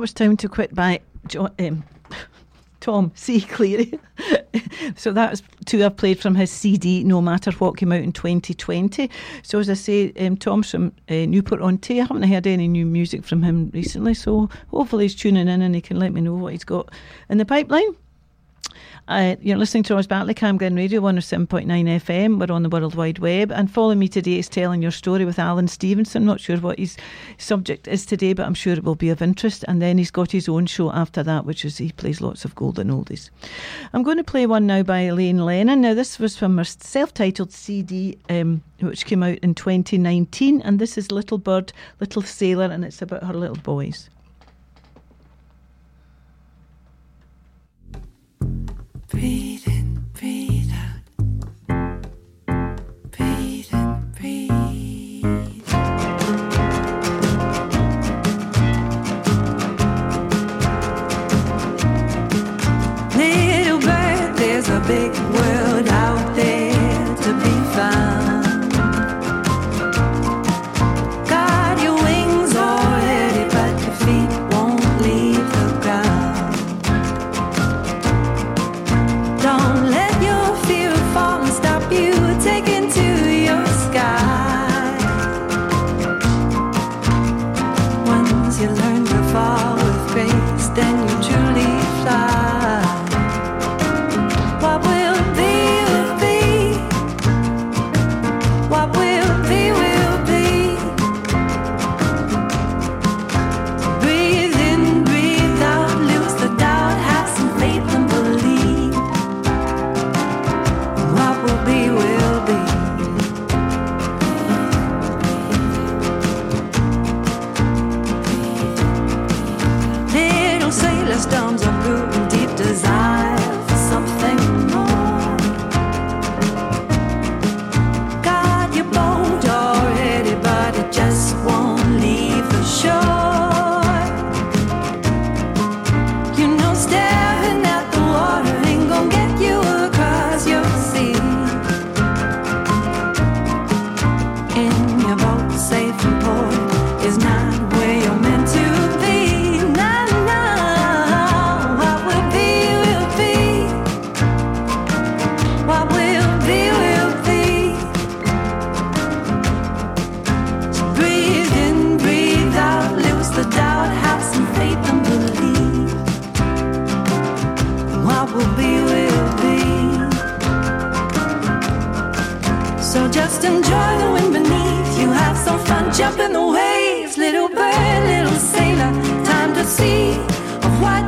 That 0.00 0.04
was 0.04 0.14
Time 0.14 0.38
to 0.38 0.48
Quit 0.48 0.74
by 0.74 1.00
John, 1.26 1.52
um, 1.58 1.84
Tom 2.80 3.12
C. 3.14 3.42
Cleary. 3.42 4.00
so 4.96 5.12
that's 5.12 5.42
two 5.66 5.84
I've 5.84 5.98
played 5.98 6.18
from 6.18 6.34
his 6.34 6.50
CD, 6.50 7.04
No 7.04 7.20
Matter 7.20 7.50
What, 7.50 7.76
came 7.76 7.92
out 7.92 8.00
in 8.00 8.10
2020. 8.10 9.10
So 9.42 9.58
as 9.58 9.68
I 9.68 9.74
say, 9.74 10.10
um, 10.12 10.38
Tom's 10.38 10.70
from 10.70 10.94
uh, 11.10 11.26
Newport 11.26 11.60
on 11.60 11.76
Tay. 11.76 12.00
I 12.00 12.06
haven't 12.06 12.22
heard 12.22 12.46
any 12.46 12.66
new 12.66 12.86
music 12.86 13.24
from 13.24 13.42
him 13.42 13.70
recently, 13.74 14.14
so 14.14 14.48
hopefully 14.70 15.04
he's 15.04 15.14
tuning 15.14 15.48
in 15.48 15.60
and 15.60 15.74
he 15.74 15.82
can 15.82 15.98
let 15.98 16.14
me 16.14 16.22
know 16.22 16.32
what 16.32 16.52
he's 16.52 16.64
got 16.64 16.90
in 17.28 17.36
the 17.36 17.44
pipeline. 17.44 17.94
Uh, 19.10 19.34
you're 19.40 19.58
listening 19.58 19.82
to 19.82 19.92
Ros 19.96 20.06
Cam 20.06 20.28
Camglen 20.28 20.76
Radio 20.76 21.00
107.9 21.00 21.66
FM. 21.66 22.38
We're 22.38 22.54
on 22.54 22.62
the 22.62 22.68
World 22.68 22.94
Wide 22.94 23.18
Web. 23.18 23.50
And 23.50 23.68
Follow 23.68 23.96
Me 23.96 24.06
Today 24.06 24.38
is 24.38 24.48
telling 24.48 24.82
your 24.82 24.92
story 24.92 25.24
with 25.24 25.36
Alan 25.36 25.66
Stevenson. 25.66 26.24
Not 26.24 26.38
sure 26.38 26.56
what 26.58 26.78
his 26.78 26.96
subject 27.36 27.88
is 27.88 28.06
today, 28.06 28.34
but 28.34 28.46
I'm 28.46 28.54
sure 28.54 28.74
it 28.74 28.84
will 28.84 28.94
be 28.94 29.08
of 29.08 29.20
interest. 29.20 29.64
And 29.66 29.82
then 29.82 29.98
he's 29.98 30.12
got 30.12 30.30
his 30.30 30.48
own 30.48 30.66
show 30.66 30.92
after 30.92 31.24
that, 31.24 31.44
which 31.44 31.64
is 31.64 31.78
he 31.78 31.90
plays 31.90 32.20
lots 32.20 32.44
of 32.44 32.54
golden 32.54 32.88
oldies. 32.88 33.30
I'm 33.92 34.04
going 34.04 34.18
to 34.18 34.22
play 34.22 34.46
one 34.46 34.68
now 34.68 34.84
by 34.84 35.00
Elaine 35.00 35.44
Lennon. 35.44 35.80
Now, 35.80 35.94
this 35.94 36.20
was 36.20 36.36
from 36.36 36.56
her 36.58 36.62
self 36.62 37.12
titled 37.12 37.50
CD, 37.50 38.16
um, 38.28 38.62
which 38.78 39.06
came 39.06 39.24
out 39.24 39.38
in 39.38 39.56
2019. 39.56 40.62
And 40.62 40.78
this 40.78 40.96
is 40.96 41.10
Little 41.10 41.38
Bird, 41.38 41.72
Little 41.98 42.22
Sailor, 42.22 42.66
and 42.66 42.84
it's 42.84 43.02
about 43.02 43.24
her 43.24 43.34
little 43.34 43.56
boys. 43.56 44.08
Breathe 49.10 49.89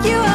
you 0.00 0.16
are 0.16 0.31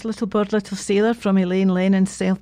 was 0.00 0.04
Little 0.06 0.26
Bird, 0.26 0.52
Little 0.52 0.76
Sailor 0.76 1.12
from 1.12 1.36
Elaine 1.36 1.68
Lennon's 1.68 2.10
self 2.10 2.38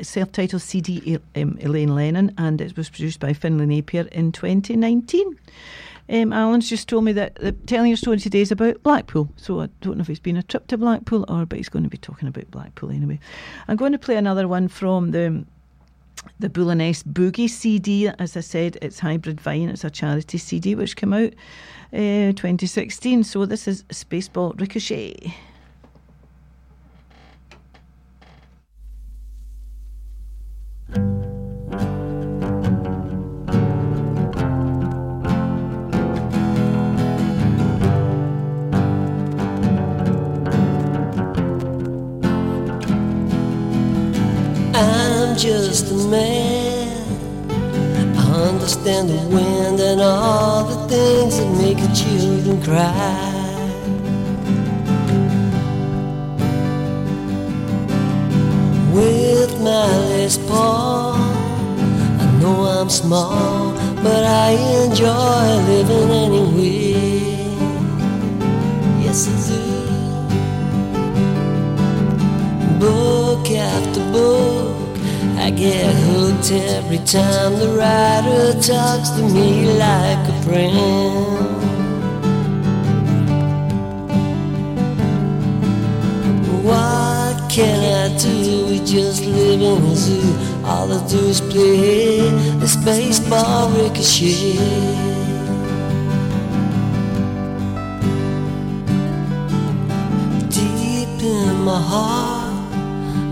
self-titled 0.00 0.62
CD, 0.62 1.18
um, 1.36 1.58
Elaine 1.60 1.94
Lennon, 1.94 2.32
and 2.38 2.60
it 2.60 2.76
was 2.76 2.88
produced 2.88 3.20
by 3.20 3.34
Finlay 3.34 3.66
Napier 3.66 4.08
in 4.12 4.32
2019. 4.32 5.38
Um, 6.08 6.32
Alan's 6.32 6.70
just 6.70 6.88
told 6.88 7.04
me 7.04 7.12
that 7.12 7.38
uh, 7.42 7.52
telling 7.66 7.88
your 7.88 7.96
story 7.96 8.18
today 8.18 8.40
is 8.40 8.50
about 8.50 8.82
Blackpool, 8.82 9.28
so 9.36 9.60
I 9.60 9.68
don't 9.82 9.98
know 9.98 10.02
if 10.02 10.08
it's 10.08 10.20
been 10.20 10.38
a 10.38 10.42
trip 10.42 10.66
to 10.68 10.78
Blackpool 10.78 11.26
or, 11.28 11.44
but 11.44 11.58
he's 11.58 11.68
going 11.68 11.82
to 11.82 11.90
be 11.90 11.98
talking 11.98 12.28
about 12.28 12.50
Blackpool 12.50 12.90
anyway. 12.90 13.20
I'm 13.68 13.76
going 13.76 13.92
to 13.92 13.98
play 13.98 14.16
another 14.16 14.48
one 14.48 14.68
from 14.68 15.10
the 15.10 15.44
the 16.38 16.48
Bull 16.48 16.66
Boogie 16.66 17.50
CD. 17.50 18.08
As 18.08 18.36
I 18.36 18.40
said, 18.40 18.78
it's 18.80 19.00
Hybrid 19.00 19.40
Vine. 19.40 19.68
It's 19.68 19.84
a 19.84 19.90
charity 19.90 20.38
CD 20.38 20.74
which 20.74 20.96
came 20.96 21.12
out 21.12 21.32
uh, 21.92 22.32
2016. 22.32 23.24
So 23.24 23.44
this 23.44 23.66
is 23.68 23.82
Spaceball 23.84 24.58
Ricochet. 24.60 25.34
I'm 30.94 31.00
just 45.38 45.90
a 45.90 45.94
man. 45.94 46.88
I 48.14 48.48
understand 48.48 49.08
the 49.08 49.14
wind 49.34 49.80
and 49.80 50.00
all 50.02 50.64
the 50.64 50.88
things 50.88 51.38
that 51.38 51.50
make 51.56 51.78
the 51.78 51.88
children 51.94 52.60
cry. 52.62 53.30
With 58.92 59.58
my 59.62 59.86
Les 60.10 60.36
Paul, 60.48 60.81
I'm 62.82 62.90
small, 62.90 63.72
but 64.02 64.24
I 64.24 64.50
enjoy 64.82 65.44
living 65.68 66.10
anyway. 66.10 66.98
Yes, 69.04 69.28
I 69.28 69.34
do. 69.46 69.62
Book 72.80 73.48
after 73.52 74.04
book, 74.10 74.98
I 75.38 75.50
get 75.50 75.94
hooked 75.94 76.50
every 76.50 76.98
time 77.06 77.56
the 77.60 77.68
writer 77.78 78.52
talks 78.60 79.10
to 79.10 79.22
me 79.32 79.78
like 79.78 80.28
a 80.28 80.42
friend. 80.42 81.62
What 86.64 87.48
can 87.48 87.78
I 87.78 88.18
do? 88.18 88.66
We 88.66 88.78
just 88.84 89.24
live 89.24 89.62
in 89.62 89.84
a 89.84 89.94
zoo. 89.94 90.51
All 90.72 90.90
I 90.90 91.06
do 91.06 91.18
is 91.18 91.40
play 91.42 92.30
this 92.60 92.76
spaceball 92.76 93.76
ricochet. 93.76 94.56
Deep 100.48 101.22
in 101.22 101.54
my 101.68 101.80
heart, 101.92 102.72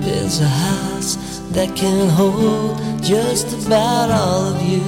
there's 0.02 0.40
a 0.40 0.48
house 0.48 1.16
that 1.52 1.74
can 1.74 2.10
hold 2.10 2.78
just 3.02 3.46
about 3.66 4.10
all 4.10 4.42
of 4.52 4.62
you. 4.70 4.84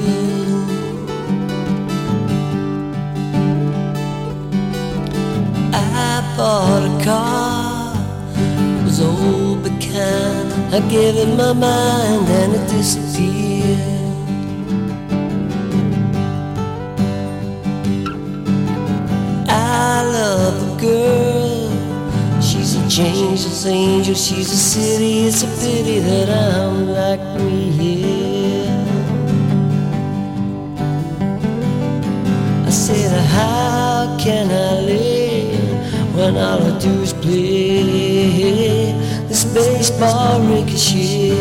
I 5.72 6.34
bought 6.36 6.84
a 6.90 7.04
car, 7.04 7.96
it 8.36 8.84
was 8.84 9.00
old 9.00 9.51
I 9.94 10.80
gave 10.88 11.16
it 11.16 11.36
my 11.36 11.52
mind 11.52 12.28
and 12.28 12.54
it 12.54 12.66
disappeared. 12.70 13.78
I 19.48 20.02
love 20.04 20.56
a 20.78 20.80
girl, 20.80 22.40
she's 22.40 22.76
a 22.76 22.88
changeless 22.88 23.66
angel, 23.66 24.14
she's 24.14 24.50
a 24.50 24.56
city. 24.56 25.26
It's 25.26 25.42
a 25.42 25.46
pity 25.60 25.98
that 26.00 26.30
I'm 26.30 26.88
like 26.88 27.20
me 27.42 27.70
here. 27.72 28.96
I 32.66 32.70
said, 32.70 33.12
How 33.26 34.16
can 34.18 34.50
I 34.50 34.80
live 34.80 36.16
when 36.16 36.36
all 36.38 36.62
I 36.62 36.78
do 36.78 37.02
is 37.02 37.12
play 37.12 37.91
spaceball 39.52 40.48
ricochet? 40.48 41.32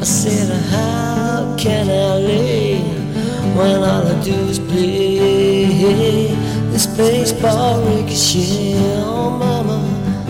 I 0.00 0.04
said, 0.04 0.48
How 0.70 1.54
can 1.58 1.90
I 1.90 2.16
live 2.18 3.56
when 3.56 3.76
all 3.82 4.06
I 4.06 4.22
do 4.22 4.32
is 4.48 4.58
play 4.58 6.28
this 6.70 6.86
spaceball 6.86 7.84
ricochet? 7.84 8.76
Oh, 9.04 9.30
mama, 9.30 9.78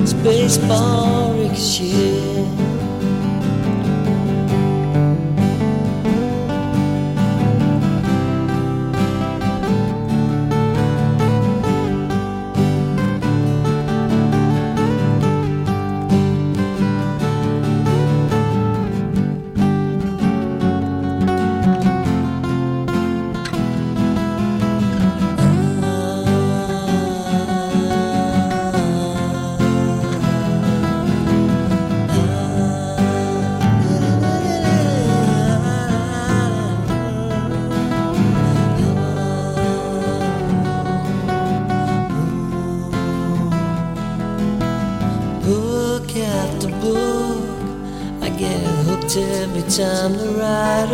this 0.00 0.14
spaceball 0.14 1.38
ricochet. 1.38 2.15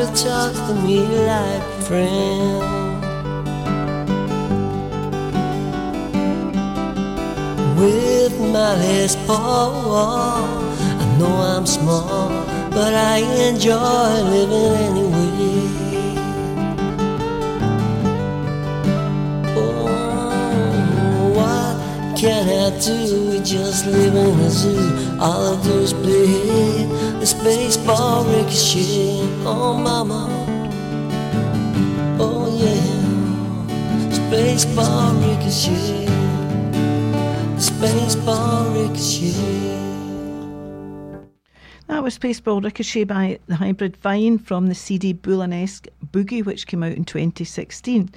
Writer 0.03 0.17
talks 0.17 0.59
to 0.61 0.75
me 0.75 1.01
like 1.01 1.63
a 1.63 1.83
friend. 1.83 2.63
With 7.79 8.41
my 8.41 8.75
Les 8.77 9.17
Paul, 9.27 9.95
I 9.95 11.19
know 11.19 11.27
I'm 11.27 11.67
small, 11.67 12.29
but 12.71 12.95
I 12.95 13.19
enjoy 13.49 14.23
living 14.31 14.75
anyway. 14.89 15.73
Oh, 19.57 21.33
what 21.37 22.19
can 22.19 22.49
I 22.49 22.79
do? 22.79 23.41
Just 23.43 23.87
live 23.87 24.15
in 24.15 24.41
a 24.41 24.51
zoo. 24.51 25.19
All 25.21 25.55
I 25.55 25.63
do 25.63 25.79
is 25.81 25.93
this 27.23 27.35
spaceball 27.35 28.27
ricochet. 28.35 29.23
Oh, 29.47 29.79
mama. 29.79 30.27
Oh, 32.19 32.51
yeah. 32.59 32.75
This 34.09 34.19
spaceball 34.19 35.15
ricochet. 35.23 36.07
This 37.55 37.71
spaceball 37.71 38.75
ricochet. 38.75 39.63
That 41.87 42.03
was 42.03 42.19
Spaceball 42.19 42.65
Ricochet 42.65 43.05
by 43.05 43.39
the 43.47 43.55
Hybrid 43.55 43.97
Vine 43.99 44.39
from 44.39 44.67
the 44.67 44.75
CD 44.75 45.15
Bolanesque 45.15 45.87
Boogie, 46.11 46.45
which 46.45 46.67
came 46.67 46.83
out 46.83 46.93
in 46.93 47.05
2016. 47.05 48.11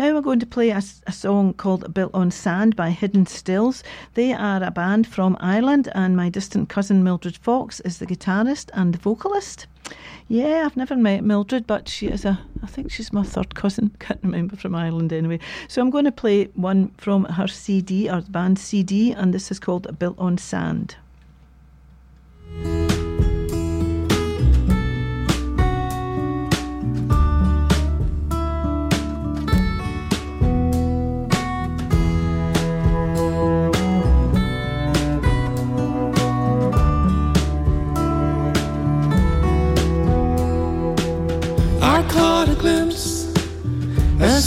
Now 0.00 0.14
we're 0.14 0.22
going 0.22 0.40
to 0.40 0.46
play 0.46 0.70
a 0.70 0.80
song 0.80 1.52
called 1.52 1.92
Built 1.92 2.14
on 2.14 2.30
Sand 2.30 2.74
by 2.74 2.88
Hidden 2.88 3.26
Stills. 3.26 3.84
They 4.14 4.32
are 4.32 4.62
a 4.62 4.70
band 4.70 5.06
from 5.06 5.36
Ireland, 5.40 5.90
and 5.94 6.16
my 6.16 6.30
distant 6.30 6.70
cousin 6.70 7.04
Mildred 7.04 7.36
Fox 7.36 7.80
is 7.80 7.98
the 7.98 8.06
guitarist 8.06 8.70
and 8.72 8.94
the 8.94 8.98
vocalist. 8.98 9.66
Yeah, 10.26 10.62
I've 10.64 10.74
never 10.74 10.96
met 10.96 11.22
Mildred, 11.22 11.66
but 11.66 11.86
she 11.86 12.06
is 12.06 12.24
a, 12.24 12.40
I 12.62 12.66
think 12.66 12.90
she's 12.90 13.12
my 13.12 13.24
third 13.24 13.54
cousin. 13.54 13.94
Can't 13.98 14.20
remember 14.22 14.56
from 14.56 14.74
Ireland 14.74 15.12
anyway. 15.12 15.38
So 15.68 15.82
I'm 15.82 15.90
going 15.90 16.06
to 16.06 16.12
play 16.12 16.44
one 16.54 16.92
from 16.96 17.24
her 17.24 17.46
CD, 17.46 18.08
or 18.08 18.22
the 18.22 18.30
band 18.30 18.58
CD, 18.58 19.12
and 19.12 19.34
this 19.34 19.50
is 19.50 19.60
called 19.60 19.98
Built 19.98 20.18
on 20.18 20.38
Sand. 20.38 20.96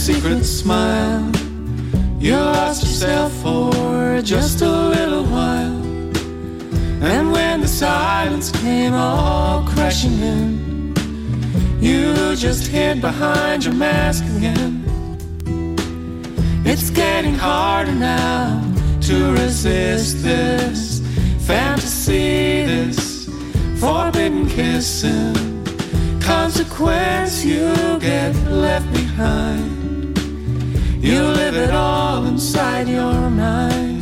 Secret 0.04 0.44
smile. 0.44 1.32
You 2.20 2.36
lost 2.36 2.84
yourself 2.84 3.32
for 3.42 4.22
just 4.22 4.62
a 4.62 4.70
little 4.70 5.24
while. 5.24 5.82
And 7.02 7.32
when 7.32 7.62
the 7.62 7.70
silence 7.70 8.52
came 8.52 8.94
all 8.94 9.64
crashing 9.66 10.20
in, 10.20 10.94
you 11.80 12.36
just 12.36 12.68
hid 12.68 13.00
behind 13.00 13.64
your 13.64 13.76
mask 13.76 14.26
again. 14.36 14.84
It's 16.66 16.90
getting 16.90 17.36
harder 17.36 17.94
now 17.94 18.62
to 19.04 19.32
resist 19.32 20.22
this 20.22 21.00
fantasy, 21.48 22.66
this 22.66 23.30
forbidden 23.80 24.50
kissing 24.50 25.64
consequence 26.20 27.46
you 27.46 27.74
get 28.00 28.36
left 28.48 28.92
behind. 28.92 29.83
You 31.04 31.22
live 31.22 31.58
it 31.58 31.70
all 31.72 32.24
inside 32.24 32.88
your 32.88 33.30
mind. 33.30 34.02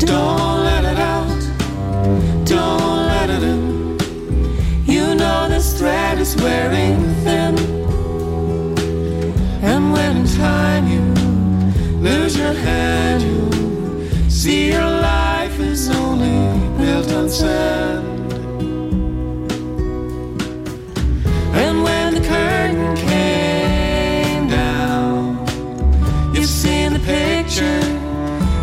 Don't 0.00 0.64
let 0.64 0.84
it 0.84 0.98
out, 0.98 1.40
don't 2.44 3.06
let 3.06 3.30
it 3.30 3.44
in. 3.44 3.96
You 4.86 5.14
know 5.14 5.48
this 5.48 5.78
thread 5.78 6.18
is 6.18 6.34
wearing 6.34 6.98
thin. 7.22 7.56
And 9.62 9.92
when 9.92 10.16
in 10.16 10.26
time 10.26 10.88
you 10.88 11.04
lose 12.00 12.36
your 12.36 12.54
head, 12.54 13.22
you 13.22 14.10
see 14.28 14.72
your 14.72 14.90
life 14.90 15.60
is 15.60 15.88
only 15.90 16.38
built 16.76 17.12
on 17.12 17.28
sand. 17.28 18.09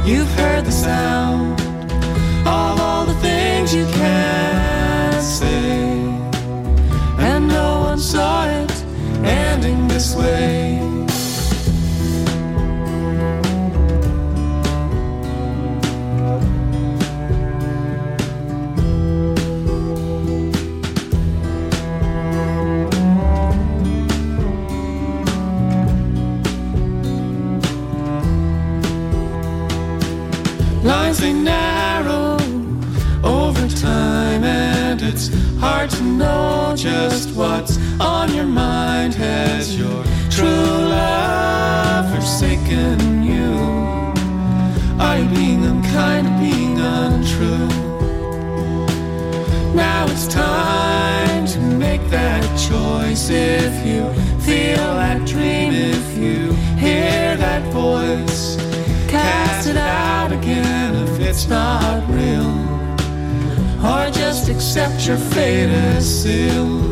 You've 0.08 0.32
heard 0.39 0.64
the 0.64 0.72
sound 0.72 1.60
of 2.47 2.80
all 2.80 3.05
the 3.05 3.14
things 3.16 3.76
you 3.76 3.86
can't 3.88 5.22
say. 5.22 5.89
And 7.20 7.49
no 7.49 7.82
one 7.89 7.99
saw 7.99 8.45
it 8.47 8.72
ending 9.26 9.88
this 9.89 10.16
way. 10.16 10.66
Just 37.18 37.36
what's 37.36 37.78
on 37.99 38.32
your 38.36 38.45
mind. 38.45 39.15
Has 39.15 39.76
your 39.76 40.03
true 40.30 40.47
love 40.47 42.05
forsaken 42.13 43.24
you? 43.24 43.53
Are 44.99 45.18
you 45.18 45.28
being 45.30 45.65
unkind 45.65 46.28
being 46.39 46.78
untrue? 46.80 47.70
Now 49.74 50.05
it's 50.09 50.28
time 50.28 51.47
to 51.47 51.59
make 51.59 52.03
that 52.11 52.43
choice. 52.70 53.30
If 53.32 53.74
you 53.84 54.03
feel 54.41 54.88
that 55.01 55.26
dream, 55.26 55.74
if 55.74 56.05
you 56.15 56.53
hear 56.78 57.36
that 57.38 57.63
voice, 57.74 58.57
cast 59.07 59.68
it 59.68 59.78
out 59.78 60.32
again 60.32 60.93
if 61.07 61.20
it's 61.20 61.47
not 61.47 62.07
real. 62.09 62.53
Or 63.84 64.11
just 64.11 64.49
accept 64.49 65.07
your 65.07 65.18
fate 65.18 65.70
as 65.70 66.05
sealed. 66.22 66.87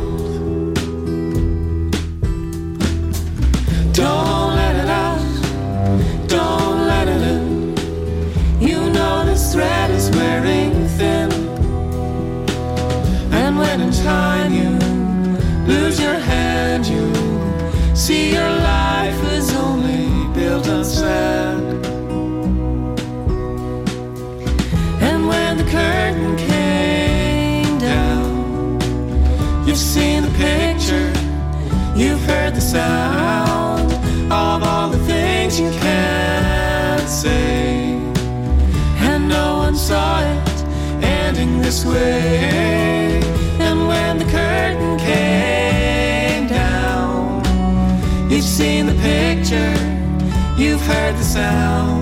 Picture, 30.37 31.11
you've 31.95 32.23
heard 32.25 32.53
the 32.55 32.61
sound 32.61 33.91
of 34.31 34.63
all 34.63 34.89
the 34.89 34.99
things 34.99 35.59
you 35.59 35.69
can't 35.71 37.09
say. 37.09 37.93
And 39.09 39.29
no 39.29 39.57
one 39.57 39.75
saw 39.75 40.21
it 40.21 40.63
ending 41.03 41.61
this 41.61 41.85
way. 41.85 43.21
And 43.59 43.87
when 43.87 44.17
the 44.17 44.25
curtain 44.25 44.97
came 44.97 46.47
down, 46.47 47.43
you've 48.29 48.43
seen 48.43 48.87
the 48.87 48.97
picture, 49.11 49.75
you've 50.61 50.81
heard 50.81 51.15
the 51.15 51.23
sound 51.23 51.94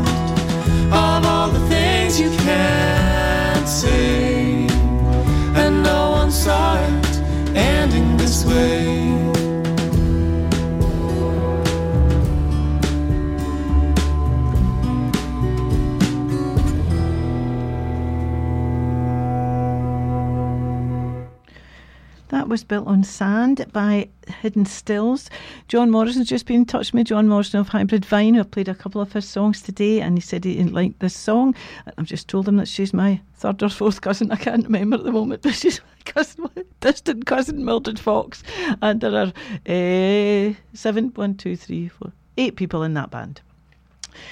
That 22.43 22.49
was 22.49 22.65
built 22.65 22.87
on 22.87 23.05
sand 23.05 23.65
by 23.71 24.09
Hidden 24.27 24.65
Stills. 24.65 25.29
John 25.69 25.89
Morrison's 25.89 26.27
just 26.27 26.45
been 26.45 26.57
in 26.57 26.65
touch 26.65 26.87
with 26.87 26.95
me. 26.95 27.05
John 27.05 27.29
Morrison 27.29 27.61
of 27.61 27.69
Hybrid 27.69 28.03
Vine. 28.03 28.37
I've 28.37 28.51
played 28.51 28.67
a 28.67 28.75
couple 28.75 28.99
of 28.99 29.13
his 29.13 29.25
songs 29.25 29.61
today, 29.61 30.01
and 30.01 30.17
he 30.17 30.21
said 30.21 30.43
he 30.43 30.55
didn't 30.55 30.73
like 30.73 30.99
this 30.99 31.15
song. 31.15 31.55
I've 31.97 32.05
just 32.05 32.27
told 32.27 32.45
him 32.45 32.57
that 32.57 32.67
she's 32.67 32.93
my 32.93 33.21
third 33.35 33.63
or 33.63 33.69
fourth 33.69 34.01
cousin. 34.01 34.29
I 34.29 34.35
can't 34.35 34.65
remember 34.65 34.97
at 34.97 35.05
the 35.05 35.13
moment, 35.13 35.43
but 35.43 35.53
she's 35.53 35.79
my 35.79 36.11
cousin, 36.11 36.49
distant 36.81 37.25
cousin, 37.25 37.63
Mildred 37.63 37.97
Fox. 37.97 38.43
And 38.81 38.99
there 38.99 39.15
are 39.15 39.31
uh, 39.65 40.53
seven, 40.73 41.13
one, 41.15 41.35
two, 41.35 41.55
three, 41.55 41.87
four, 41.87 42.11
eight 42.37 42.57
people 42.57 42.83
in 42.83 42.93
that 42.95 43.09
band. 43.09 43.39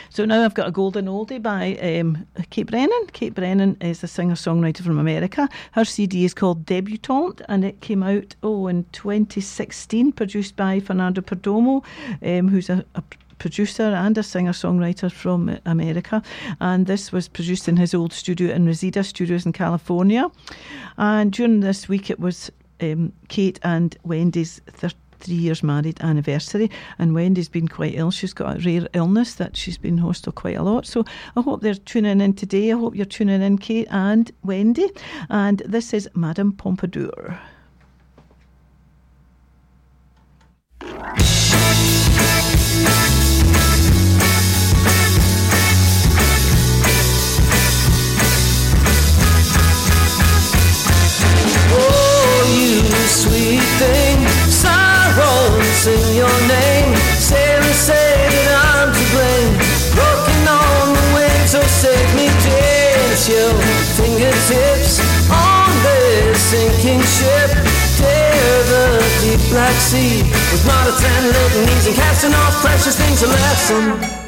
So 0.10 0.26
now 0.26 0.44
I've 0.44 0.54
got 0.54 0.68
a 0.68 0.72
golden 0.72 1.06
oldie 1.06 1.42
by 1.42 1.76
um, 1.78 2.26
Kate 2.50 2.68
Brennan. 2.68 3.08
Kate 3.14 3.34
Brennan 3.34 3.78
is 3.82 4.04
a 4.04 4.08
singer 4.08 4.36
songwriter 4.36 4.82
from 4.82 5.00
America. 5.00 5.50
Her 5.74 5.86
CD 5.86 6.26
is 6.26 6.34
called 6.34 6.66
Debutante 6.66 7.44
and 7.48 7.64
it 7.64 7.82
came 7.82 8.04
out 8.04 8.36
oh 8.44 8.68
in 8.68 8.86
2016, 8.92 10.12
produced 10.12 10.56
by 10.56 10.80
Fernando 10.80 11.22
Perdomo, 11.22 11.84
um, 12.24 12.48
who's 12.48 12.70
a, 12.70 12.86
a 12.96 13.04
producer 13.42 13.84
and 13.84 14.18
a 14.18 14.24
singer 14.24 14.52
songwriter 14.52 15.12
from 15.12 15.58
America. 15.66 16.22
And 16.60 16.86
this 16.86 17.12
was 17.12 17.28
produced 17.28 17.68
in 17.68 17.78
his 17.78 17.94
old 17.94 18.14
studio 18.14 18.54
in 18.54 18.66
Reseda 18.66 19.04
Studios 19.04 19.46
in 19.46 19.52
California. 19.52 20.30
And 20.98 21.32
during 21.32 21.62
this 21.62 21.90
week, 21.90 22.12
it 22.12 22.20
was 22.20 22.52
um, 22.82 23.14
Kate 23.30 23.60
and 23.64 23.98
Wendy's 24.04 24.62
30 24.68 24.96
three 25.22 25.36
years 25.36 25.64
married 25.64 26.02
anniversary 26.02 26.70
and 27.00 27.14
Wendy's 27.14 27.50
been 27.50 27.68
quite 27.68 27.96
ill. 27.96 28.12
She's 28.12 28.34
got 28.34 28.58
a 28.58 28.60
rare 28.60 28.88
illness 28.94 29.36
that 29.36 29.56
she's 29.56 29.78
been 29.78 29.98
hospital 30.00 30.34
quite 30.34 30.58
a 30.58 30.64
lot. 30.64 30.86
So 30.86 31.06
I 31.36 31.42
hope 31.42 31.62
they're 31.62 31.76
tuning 31.76 32.22
in 32.22 32.34
today. 32.34 32.72
I 32.72 32.78
hope 32.78 32.96
you're 32.96 33.06
tuning 33.06 33.42
in, 33.42 33.58
Kate 33.58 33.88
and 33.92 34.32
Wendy. 34.44 34.90
And 35.30 35.62
this 35.66 35.94
is 35.94 36.10
Madame 36.16 36.52
Pompadour. 36.52 37.40
Oh, 51.74 53.06
sweet 53.08 53.62
thing, 53.80 54.18
sorrow, 55.16 55.62
sing 55.74 56.16
your 56.16 56.38
name. 56.48 56.96
Sarah 57.18 57.64
say 57.74 58.30
that 58.30 58.52
I'm 58.76 58.90
to 58.94 59.06
blame. 59.12 59.52
Broken 59.96 60.42
on 60.48 60.94
the 60.94 61.06
wings, 61.16 61.52
so 61.52 61.62
save 61.62 62.10
me, 62.16 62.28
dance 62.44 63.28
your 63.28 63.52
fingertips 63.98 65.00
on 65.30 65.70
this 65.84 66.40
sinking 66.40 67.02
ship. 67.02 67.52
Dare 68.00 68.64
the 68.72 68.86
deep 69.22 69.42
black 69.50 69.76
sea 69.76 70.24
with 70.52 70.64
and 70.66 71.26
litanies 71.28 71.88
and 71.88 71.96
casting 71.96 72.34
off 72.34 72.62
precious 72.62 72.98
things 72.98 73.22
a 73.24 73.28
lesson. 73.28 74.21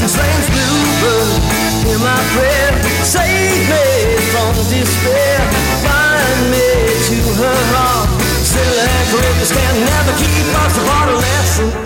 Me 0.00 0.08
from. 0.08 0.46
Bluebird, 0.52 1.42
hear 1.84 1.98
my 1.98 2.20
prayer, 2.34 2.72
save 3.04 3.68
me 3.68 4.16
from 4.32 4.52
despair. 4.68 5.38
Bind 5.84 6.50
me 6.50 6.68
to 7.08 7.18
her 7.40 7.60
heart. 7.72 8.08
Still 8.44 8.76
courageous 9.10 9.52
can 9.52 9.74
never 9.84 10.12
keep 10.18 10.46
us 10.64 10.76
apart. 10.78 11.08
A 11.10 11.85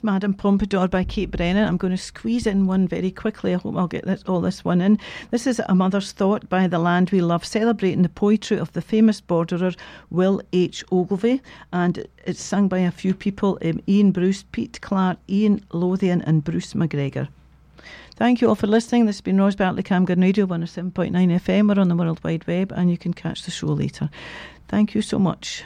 Was 0.00 0.04
Madame 0.04 0.32
Pompadour 0.32 0.88
by 0.88 1.04
Kate 1.04 1.30
Brennan. 1.30 1.68
I'm 1.68 1.76
going 1.76 1.90
to 1.90 1.98
squeeze 1.98 2.46
in 2.46 2.66
one 2.66 2.88
very 2.88 3.10
quickly. 3.10 3.52
I 3.52 3.58
hope 3.58 3.76
I'll 3.76 3.86
get 3.86 4.06
this, 4.06 4.22
all 4.26 4.40
this 4.40 4.64
one 4.64 4.80
in. 4.80 4.98
This 5.30 5.46
is 5.46 5.60
A 5.68 5.74
Mother's 5.74 6.12
Thought 6.12 6.48
by 6.48 6.66
The 6.68 6.78
Land 6.78 7.10
We 7.10 7.20
Love, 7.20 7.44
celebrating 7.44 8.00
the 8.00 8.08
poetry 8.08 8.56
of 8.58 8.72
the 8.72 8.80
famous 8.80 9.20
borderer 9.20 9.72
Will 10.08 10.40
H. 10.54 10.82
Ogilvy. 10.90 11.42
And 11.70 12.06
it's 12.24 12.40
sung 12.40 12.66
by 12.66 12.78
a 12.78 12.90
few 12.90 13.12
people 13.12 13.58
um, 13.62 13.82
Ian 13.86 14.10
Bruce, 14.10 14.42
Pete 14.52 14.80
Clark, 14.80 15.18
Ian 15.28 15.62
Lothian, 15.70 16.22
and 16.22 16.42
Bruce 16.42 16.72
McGregor. 16.72 17.28
Thank 18.16 18.40
you 18.40 18.48
all 18.48 18.54
for 18.54 18.68
listening. 18.68 19.04
This 19.04 19.16
has 19.16 19.20
been 19.20 19.38
Ros 19.38 19.54
Bartley 19.54 19.82
Camglen 19.82 20.22
Radio 20.22 20.46
107.9 20.46 21.10
FM. 21.12 21.68
We're 21.68 21.78
on 21.78 21.88
the 21.88 21.96
World 21.96 22.24
Wide 22.24 22.46
Web, 22.46 22.72
and 22.72 22.90
you 22.90 22.96
can 22.96 23.12
catch 23.12 23.42
the 23.42 23.50
show 23.50 23.66
later. 23.66 24.08
Thank 24.66 24.94
you 24.94 25.02
so 25.02 25.18
much. 25.18 25.62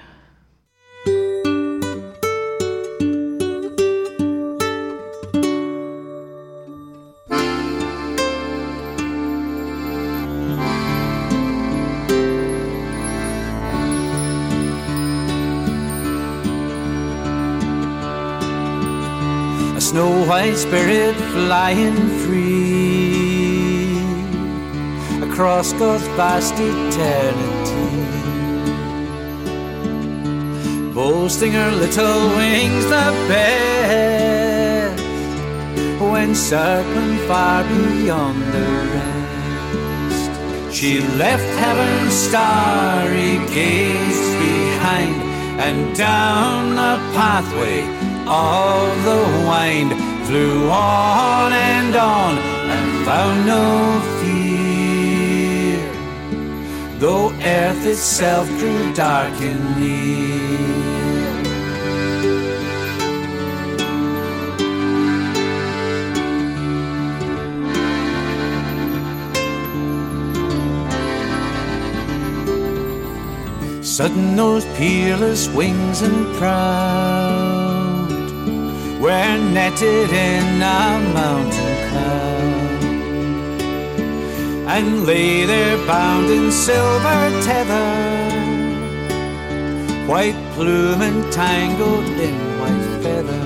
Snow 19.95 20.26
white 20.26 20.57
spirit 20.57 21.14
flying 21.14 21.95
free 22.24 23.97
across 25.22 25.72
God's 25.74 26.05
vast 26.18 26.55
eternity, 26.55 28.03
boasting 30.92 31.53
her 31.53 31.70
little 31.70 32.20
wings 32.36 32.84
the 32.86 33.09
best 33.30 35.01
when 36.01 36.34
circling 36.34 37.18
far 37.28 37.62
beyond 37.62 38.42
the 38.53 38.66
rest. 38.95 40.32
She 40.76 41.03
left 41.22 41.51
heaven's 41.62 42.14
starry 42.14 43.38
gates 43.55 44.24
behind 44.42 45.22
and 45.66 45.97
down 45.97 46.70
the 46.70 46.95
pathway 47.14 48.13
of 48.26 49.04
the 49.04 49.22
wind 49.46 49.92
flew 50.26 50.70
on 50.70 51.52
and 51.52 51.94
on 51.94 52.38
and 52.38 53.04
found 53.04 53.46
no 53.46 54.00
fear, 54.20 55.78
though 56.98 57.30
earth 57.42 57.86
itself 57.86 58.48
grew 58.58 58.92
dark 58.94 59.34
and 59.40 59.76
near. 59.78 61.04
Sudden 73.82 74.34
those 74.34 74.64
peerless 74.76 75.48
wings 75.48 76.02
and 76.02 76.34
proud 76.36 77.53
were 79.05 79.36
netted 79.52 80.11
in 80.11 80.62
a 80.62 80.98
mountain 81.12 81.76
cloud 81.90 82.82
and 84.74 85.05
lay 85.05 85.44
there 85.44 85.76
bound 85.86 86.30
in 86.30 86.50
silver 86.50 87.20
tether, 87.44 87.90
white 90.07 90.40
plume 90.55 91.02
entangled 91.02 92.09
in 92.28 92.34
white 92.61 93.02
feather. 93.02 93.44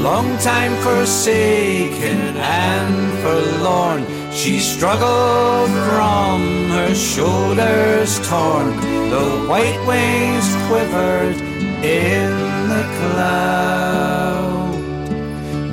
Long 0.00 0.38
time 0.38 0.74
forsaken 0.76 2.34
and 2.38 2.96
forlorn, 3.22 4.06
she 4.32 4.58
struggled 4.58 5.70
from 5.90 6.70
her 6.70 6.94
shoulders 6.94 8.26
torn. 8.26 8.74
The 9.10 9.26
white 9.50 9.78
wings 9.86 10.48
quivered 10.66 11.36
in 11.84 12.55
the 12.68 12.84
cloud. 12.98 14.72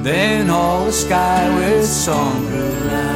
Then 0.03 0.49
all 0.49 0.85
the 0.85 0.91
sky 0.91 1.49
with 1.55 1.85
song 1.85 2.45
grew 2.47 2.89
loud. 2.89 3.12